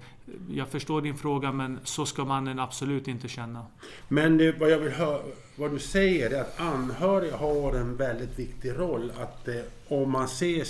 jag 0.49 0.67
förstår 0.67 1.01
din 1.01 1.17
fråga 1.17 1.51
men 1.51 1.79
så 1.83 2.05
ska 2.05 2.25
mannen 2.25 2.59
absolut 2.59 3.07
inte 3.07 3.27
känna. 3.27 3.65
Men 4.07 4.37
det, 4.37 4.59
vad 4.59 4.71
jag 4.71 4.79
vill 4.79 4.91
höra, 4.91 5.19
vad 5.55 5.71
du 5.71 5.79
säger 5.79 6.31
är 6.31 6.41
att 6.41 6.59
anhöriga 6.59 7.37
har 7.37 7.73
en 7.73 7.95
väldigt 7.97 8.39
viktig 8.39 8.71
roll. 8.71 9.11
Att 9.21 9.47
eh, 9.47 9.55
om 9.87 10.11
man 10.11 10.27
ser 10.27 10.63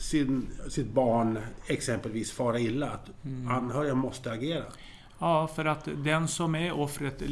sin, 0.00 0.46
sitt 0.68 0.92
barn 0.92 1.38
exempelvis 1.66 2.32
fara 2.32 2.58
illa, 2.58 2.90
att 2.90 3.10
Mm. 3.24 3.48
anhöriga 3.54 3.94
måste 3.94 4.30
agera. 4.32 4.64
Ja, 5.18 5.48
för 5.56 5.64
att 5.64 5.88
den 5.96 6.28
som 6.28 6.54
är 6.54 6.72
offret 6.72 7.22
eh, 7.22 7.28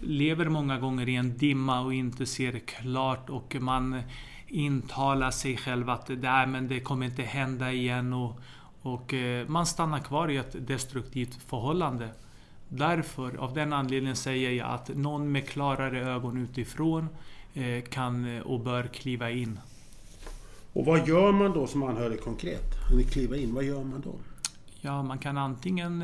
lever 0.00 0.48
många 0.48 0.78
gånger 0.78 1.08
i 1.08 1.16
en 1.16 1.38
dimma 1.38 1.80
och 1.80 1.94
inte 1.94 2.26
ser 2.26 2.58
klart 2.58 3.30
och 3.30 3.56
man 3.60 4.02
intalar 4.54 5.30
sig 5.30 5.56
själv 5.56 5.90
att 5.90 6.06
där, 6.06 6.46
men 6.46 6.68
det 6.68 6.80
kommer 6.80 7.06
inte 7.06 7.22
hända 7.22 7.72
igen 7.72 8.12
och, 8.12 8.40
och 8.82 9.14
eh, 9.14 9.48
man 9.48 9.66
stannar 9.66 9.98
kvar 9.98 10.30
i 10.30 10.36
ett 10.36 10.66
destruktivt 10.66 11.34
förhållande. 11.46 12.08
Därför, 12.68 13.36
av 13.36 13.54
den 13.54 13.72
anledningen 13.72 14.16
säger 14.16 14.50
jag 14.50 14.70
att 14.70 14.88
någon 14.88 15.32
med 15.32 15.48
klarare 15.48 16.10
ögon 16.10 16.36
utifrån 16.36 17.08
eh, 17.54 17.84
kan 17.84 18.36
eh, 18.36 18.42
och 18.42 18.60
bör 18.60 18.82
kliva 18.82 19.30
in. 19.30 19.60
Och 20.72 20.84
vad 20.84 21.08
gör 21.08 21.32
man 21.32 21.52
då 21.52 21.66
som 21.66 21.82
anhörig 21.82 22.20
konkret? 22.20 22.74
Kliver 23.10 23.36
in, 23.36 23.54
vad 23.54 23.64
gör 23.64 23.84
man 23.84 24.00
då? 24.00 24.14
Ja, 24.80 25.02
man 25.02 25.18
kan 25.18 25.38
antingen 25.38 26.02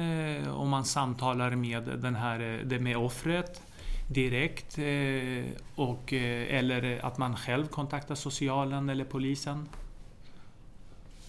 om 0.48 0.68
man 0.68 0.84
samtalar 0.84 1.50
med 1.50 1.82
den 1.82 2.14
här, 2.14 2.62
det 2.64 2.78
med 2.78 2.96
offret 2.96 3.62
direkt 4.12 4.78
eh, 4.78 5.44
och, 5.74 6.12
eh, 6.12 6.58
eller 6.58 7.04
att 7.04 7.18
man 7.18 7.36
själv 7.36 7.66
kontaktar 7.66 8.14
socialen 8.14 8.88
eller 8.88 9.04
polisen. 9.04 9.68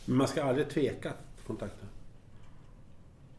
Man 0.05 0.27
ska 0.27 0.43
aldrig 0.43 0.69
tveka 0.69 1.09
att 1.09 1.47
kontakta. 1.47 1.85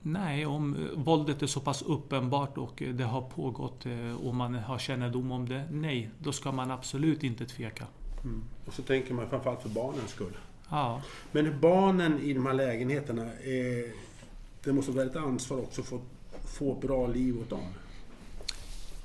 Nej, 0.03 0.47
om 0.47 0.77
eh, 0.77 0.99
våldet 0.99 1.43
är 1.43 1.47
så 1.47 1.61
pass 1.61 1.83
uppenbart 1.83 2.59
och 2.59 2.83
det 2.95 3.05
har 3.05 3.23
pågått 3.23 3.87
och 4.23 4.35
man 4.35 4.55
har 4.55 4.79
kännedom 4.79 5.33
om 5.33 5.49
det. 5.49 5.69
Nej, 5.71 6.11
då 6.19 6.33
ska 6.33 6.53
man 6.53 6.71
absolut 6.71 7.23
inte 7.25 7.47
tveka. 7.47 7.87
Mm. 8.25 8.43
Och 8.67 8.75
så 8.75 8.83
tänker 8.83 9.15
man 9.15 9.29
framförallt 9.29 9.63
för 9.63 9.69
barnens 9.69 10.11
skull. 10.11 10.37
Ja, 10.71 11.03
Men 11.33 11.61
barnen 11.61 12.21
i 12.21 12.33
de 12.33 12.47
här 12.47 12.55
lägenheterna, 12.55 13.23
eh, 13.23 13.91
det 14.65 14.73
måste 14.73 14.93
vara 14.93 15.07
ett 15.07 15.17
ansvar 15.17 15.59
också 15.59 15.83
för 15.83 15.97
att 15.97 16.03
få 16.45 16.73
ett 16.73 16.81
bra 16.81 17.07
liv 17.07 17.41
åt 17.41 17.51
dem. 17.51 17.67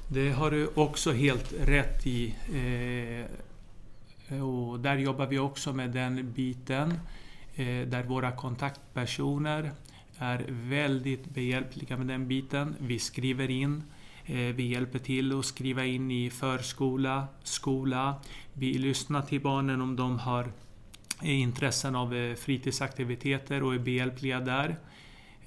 Det 0.10 0.32
har 0.32 0.52
du 0.52 0.68
också 0.68 1.12
helt 1.12 1.54
rätt 1.60 2.08
i. 2.08 2.36
Eh, 2.54 4.42
och 4.42 4.80
där 4.80 4.98
jobbar 4.98 5.28
vi 5.28 5.40
också 5.40 5.74
med 5.74 5.90
den 5.90 6.32
biten. 6.32 6.94
Eh, 7.56 7.88
där 7.88 8.04
våra 8.04 8.32
kontaktpersoner 8.32 9.72
är 10.18 10.46
väldigt 10.50 11.26
behjälpliga 11.26 11.98
med 11.98 12.08
den 12.08 12.28
biten. 12.28 12.76
Vi 12.80 13.00
skriver 13.00 13.50
in. 13.50 13.84
Eh, 14.26 14.36
vi 14.36 14.64
hjälper 14.64 15.00
till 15.00 15.40
att 15.40 15.46
skriva 15.46 15.86
in 15.86 16.12
i 16.12 16.30
förskola, 16.30 17.28
skola. 17.44 18.16
Vi 18.54 18.74
lyssnar 18.74 19.22
till 19.22 19.42
barnen 19.42 19.82
om 19.82 19.96
de 19.96 20.20
har 20.20 20.52
eh, 21.24 21.40
intressen 21.40 21.96
av 21.96 22.16
eh, 22.16 22.36
fritidsaktiviteter 22.36 23.64
och 23.64 23.74
är 23.74 23.80
behjälpliga 23.80 24.40
där. 24.40 24.76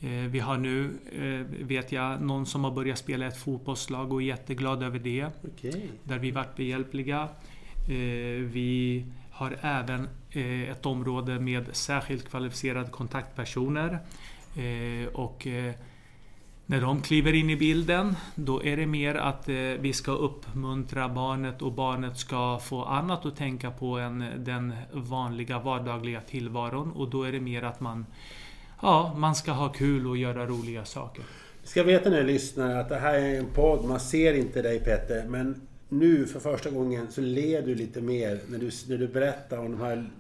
Eh, 0.01 0.09
Vi 0.11 0.39
har 0.39 0.57
nu, 0.59 0.91
eh, 1.13 1.65
vet 1.67 1.93
jag, 1.93 2.23
någon 2.23 2.47
som 2.47 2.65
har 2.65 2.71
börjat 2.71 2.99
spela 2.99 3.27
ett 3.27 3.37
fotbollslag 3.37 4.13
och 4.13 4.23
är 4.23 4.27
jätteglad 4.27 4.83
över 4.83 4.99
det. 4.99 5.27
Okej. 5.45 5.91
Där 6.05 6.19
vi 6.19 6.31
varit 6.31 6.57
behjälpliga. 6.57 7.29
Eh, 7.89 8.45
Vi 8.45 9.05
har 9.31 9.57
även 9.61 10.09
ett 10.69 10.87
område 10.87 11.41
med 11.41 11.67
särskilt 11.73 12.31
kvalificerade 12.31 12.91
kontaktpersoner. 12.91 13.99
Och 15.13 15.47
när 16.67 16.81
de 16.81 17.03
kliver 17.03 17.33
in 17.35 17.51
i 17.51 17.57
bilden, 17.57 18.17
då 18.35 18.65
är 18.65 18.77
det 18.77 18.87
mer 18.87 19.15
att 19.15 19.49
vi 19.81 19.93
ska 19.93 20.13
uppmuntra 20.13 21.09
barnet 21.09 21.63
och 21.63 21.73
barnet 21.73 22.19
ska 22.19 22.59
få 22.59 22.85
annat 22.85 23.27
att 23.27 23.37
tänka 23.37 23.71
på 23.71 23.99
än 23.99 24.25
den 24.37 24.73
vanliga 24.93 25.59
vardagliga 25.59 26.21
tillvaron. 26.21 26.93
Och 26.93 27.11
då 27.11 27.23
är 27.23 27.33
det 27.33 27.41
mer 27.41 27.63
att 27.63 27.81
man 27.81 28.07
Ja, 28.83 29.15
man 29.17 29.35
ska 29.35 29.53
ha 29.53 29.69
kul 29.69 30.07
och 30.07 30.17
göra 30.17 30.47
roliga 30.47 30.85
saker. 30.85 31.25
Ni 31.63 31.69
ska 31.69 31.83
veta 31.83 32.11
när 32.11 32.25
ni 32.25 32.33
lyssnar 32.33 32.77
att 32.77 32.89
det 32.89 32.97
här 32.97 33.15
är 33.15 33.39
en 33.39 33.47
podd, 33.55 33.85
man 33.85 34.01
ser 34.01 34.35
inte 34.35 34.63
dig 34.63 34.81
Petter, 34.81 35.25
men 35.29 35.61
nu 35.89 36.27
för 36.27 36.41
första 36.41 36.71
gången 36.71 37.07
så 37.11 37.21
ler 37.21 37.63
du 37.63 37.75
lite 37.75 38.01
mer 38.01 38.41
när 38.49 38.59
du, 38.59 38.71
när 38.89 38.99
du 38.99 39.09
berättar 39.09 39.59
om 39.59 39.71
de 39.71 39.81
här 39.81 40.11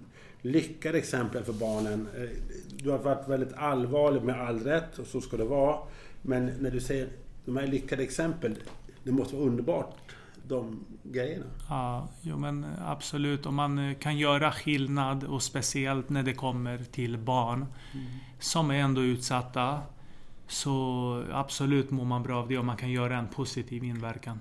lyckade 0.42 0.98
exemplen 0.98 1.44
för 1.44 1.52
barnen. 1.52 2.08
Eh, 2.16 2.28
du 2.76 2.90
har 2.90 2.98
varit 2.98 3.28
väldigt 3.28 3.52
allvarlig 3.56 4.22
med 4.22 4.40
all 4.40 4.60
rätt 4.60 4.98
och 4.98 5.06
så 5.06 5.20
ska 5.20 5.36
det 5.36 5.44
vara. 5.44 5.78
Men 6.22 6.46
när 6.60 6.70
du 6.70 6.80
säger 6.80 7.08
de 7.44 7.56
här 7.56 7.66
lyckade 7.66 8.02
exemplen, 8.02 8.56
det 9.04 9.12
måste 9.12 9.36
vara 9.36 9.46
underbart, 9.46 9.96
de 10.50 10.84
grejerna. 11.02 11.44
Ja, 11.68 12.08
jo 12.20 12.38
men 12.38 12.66
absolut. 12.86 13.46
Om 13.46 13.54
man 13.54 13.78
eh, 13.78 13.96
kan 13.98 14.18
göra 14.18 14.52
skillnad 14.52 15.24
och 15.24 15.42
speciellt 15.42 16.08
när 16.08 16.22
det 16.22 16.34
kommer 16.34 16.78
till 16.78 17.18
barn 17.18 17.66
som 18.38 18.70
är 18.70 18.74
ändå 18.74 19.02
utsatta. 19.02 19.80
Så 20.46 21.24
absolut 21.32 21.90
mår 21.90 22.04
man 22.04 22.22
bra 22.22 22.38
av 22.38 22.48
det 22.48 22.58
om 22.58 22.66
man 22.66 22.76
kan 22.76 22.90
göra 22.90 23.18
en 23.18 23.28
positiv 23.28 23.84
inverkan. 23.84 24.40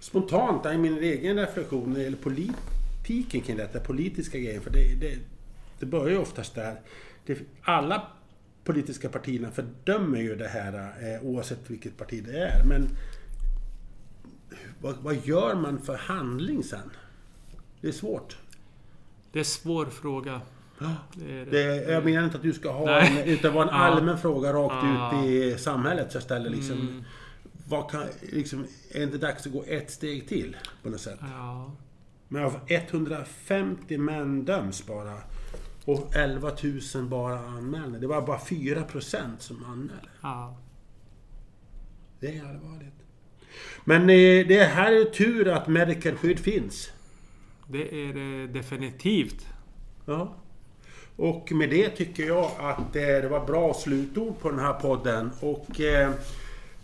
Spontant, 0.00 0.66
i 0.66 0.78
min 0.78 0.98
egen 0.98 1.36
reflektion 1.36 1.88
när 1.88 1.96
det 1.96 2.02
gäller 2.02 2.16
politiken 2.16 3.40
kring 3.40 3.56
detta, 3.56 3.80
politiska 3.80 4.38
grejer, 4.38 4.60
för 4.60 4.70
det, 4.70 4.94
det, 5.00 5.18
det 5.78 5.86
börjar 5.86 6.10
ju 6.10 6.18
oftast 6.18 6.54
där. 6.54 6.80
Det, 7.26 7.38
alla 7.62 8.02
politiska 8.64 9.08
partierna 9.08 9.50
fördömer 9.50 10.18
ju 10.18 10.36
det 10.36 10.48
här 10.48 10.74
eh, 10.74 11.26
oavsett 11.26 11.70
vilket 11.70 11.96
parti 11.96 12.24
det 12.24 12.38
är. 12.38 12.64
Men 12.64 12.88
vad, 14.80 14.96
vad 14.96 15.16
gör 15.26 15.54
man 15.54 15.78
för 15.78 15.96
handling 15.96 16.64
sen? 16.64 16.90
Det 17.80 17.88
är 17.88 17.92
svårt. 17.92 18.36
Det 19.32 19.38
är 19.38 19.40
en 19.40 19.44
svår 19.44 19.86
fråga. 19.86 20.40
Det 21.14 21.32
är, 21.40 21.46
Det, 21.46 21.92
jag 21.92 22.04
menar 22.04 22.24
inte 22.24 22.36
att 22.36 22.42
du 22.42 22.52
ska 22.52 22.70
ha 22.72 22.84
Nej. 22.84 23.22
en, 23.22 23.28
utan 23.28 23.54
vara 23.54 23.64
en 23.64 23.74
Ja. 23.74 23.76
allmän 23.80 24.18
fråga 24.18 24.52
rakt 24.52 24.74
Ja. 24.84 25.24
ut 25.24 25.30
i 25.30 25.58
samhället. 25.58 26.12
Så 26.12 26.16
jag 26.16 26.22
ställer 26.22 26.50
liksom, 26.50 26.80
Mm. 26.80 27.04
vad 27.68 27.90
kan, 27.90 28.02
liksom, 28.32 28.64
är 28.90 28.98
det 28.98 29.02
inte 29.02 29.18
dags 29.18 29.46
att 29.46 29.52
gå 29.52 29.64
ett 29.66 29.90
steg 29.90 30.28
till 30.28 30.56
på 30.82 30.90
något 30.90 31.00
sätt? 31.00 31.18
Ja, 31.20 31.72
Men 32.28 32.44
av 32.44 32.60
150 32.66 33.98
män 33.98 34.44
döms 34.44 34.86
bara. 34.86 35.16
Och 35.84 36.16
11 36.16 36.50
000 36.94 37.04
bara 37.08 37.38
anmäler. 37.38 37.98
Det 37.98 38.06
var 38.06 38.26
bara 38.26 38.38
4% 38.38 39.42
som 39.42 39.64
anmäler. 39.64 40.10
ja. 40.22 40.56
Det 42.20 42.36
är 42.36 42.40
allvarligt. 42.48 42.94
Men 43.84 44.02
eh, 44.02 44.46
det 44.46 44.70
här 44.74 44.92
är 44.92 45.04
tur 45.04 45.48
att 45.48 45.68
medical 45.68 46.16
skydd 46.16 46.38
finns. 46.38 46.90
Det 47.66 47.82
är 47.82 48.12
det 48.14 48.46
definitivt. 48.46 49.46
Ja. 50.06 50.34
Och 51.16 51.52
med 51.52 51.70
det 51.70 51.88
tycker 51.88 52.22
jag 52.26 52.50
att 52.58 52.96
eh, 52.96 53.02
det 53.02 53.28
var 53.28 53.46
bra 53.46 53.74
slutord 53.74 54.38
på 54.40 54.50
den 54.50 54.60
här 54.60 54.72
podden. 54.72 55.30
Och 55.40 55.80
eh, 55.80 56.10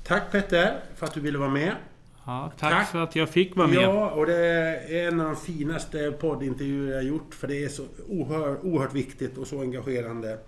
tack 0.04 0.32
Petter 0.32 0.80
för 0.96 1.06
att 1.06 1.14
du 1.14 1.20
ville 1.20 1.38
vara 1.38 1.50
med. 1.50 1.72
Ja, 2.26 2.52
tack, 2.58 2.72
Tack. 2.72 2.88
för 2.88 2.98
att 2.98 3.16
jag 3.16 3.28
fick 3.28 3.56
vara 3.56 3.66
med. 3.66 3.76
Ja, 3.82 4.10
och 4.10 4.26
det 4.26 4.36
är 4.36 5.08
en 5.08 5.20
av 5.20 5.26
de 5.26 5.36
finaste 5.36 6.12
poddintervjuer 6.20 6.94
jag 6.94 7.04
gjort. 7.04 7.34
För 7.34 7.48
det 7.48 7.64
är 7.64 7.68
så 7.68 7.82
oerhört, 8.08 8.58
oerhört 8.62 8.94
viktigt 8.94 9.38
och 9.38 9.46
så 9.46 9.60
engagerande. 9.60 10.38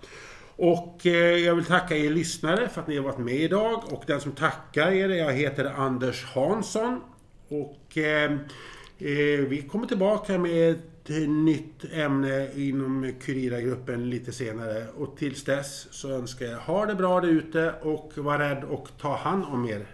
Och 0.61 1.05
eh, 1.05 1.37
jag 1.37 1.55
vill 1.55 1.65
tacka 1.65 1.97
er 1.97 2.09
lyssnare 2.09 2.69
för 2.69 2.81
att 2.81 2.87
ni 2.87 2.97
har 2.97 3.03
varit 3.03 3.17
med 3.17 3.35
idag. 3.35 3.83
Och 3.91 4.03
den 4.07 4.21
som 4.21 4.31
tackar 4.31 4.91
er, 4.91 5.09
jag 5.09 5.33
heter 5.33 5.65
Anders 5.65 6.25
Hansson. 6.25 7.01
Och 7.47 7.97
ehm, 7.97 8.33
eh, 8.97 9.47
vi 9.47 9.67
kommer 9.71 9.87
tillbaka 9.87 10.37
med 10.37 10.71
ett 10.71 11.09
nytt 11.27 11.85
ämne 11.93 12.47
inom 12.55 13.13
Kurira-gruppen 13.21 14.09
lite 14.09 14.31
senare. 14.31 14.85
Och 14.97 15.17
tills 15.17 15.43
dess 15.43 15.87
så 15.91 16.11
önskar 16.11 16.45
jag 16.45 16.57
ha 16.57 16.85
det 16.85 16.95
bra 16.95 17.21
där 17.21 17.27
ute 17.27 17.73
och 17.81 18.11
var 18.15 18.37
rädd 18.37 18.63
och 18.63 18.87
ta 19.01 19.15
hand 19.15 19.45
om 19.45 19.69
er. 19.69 19.85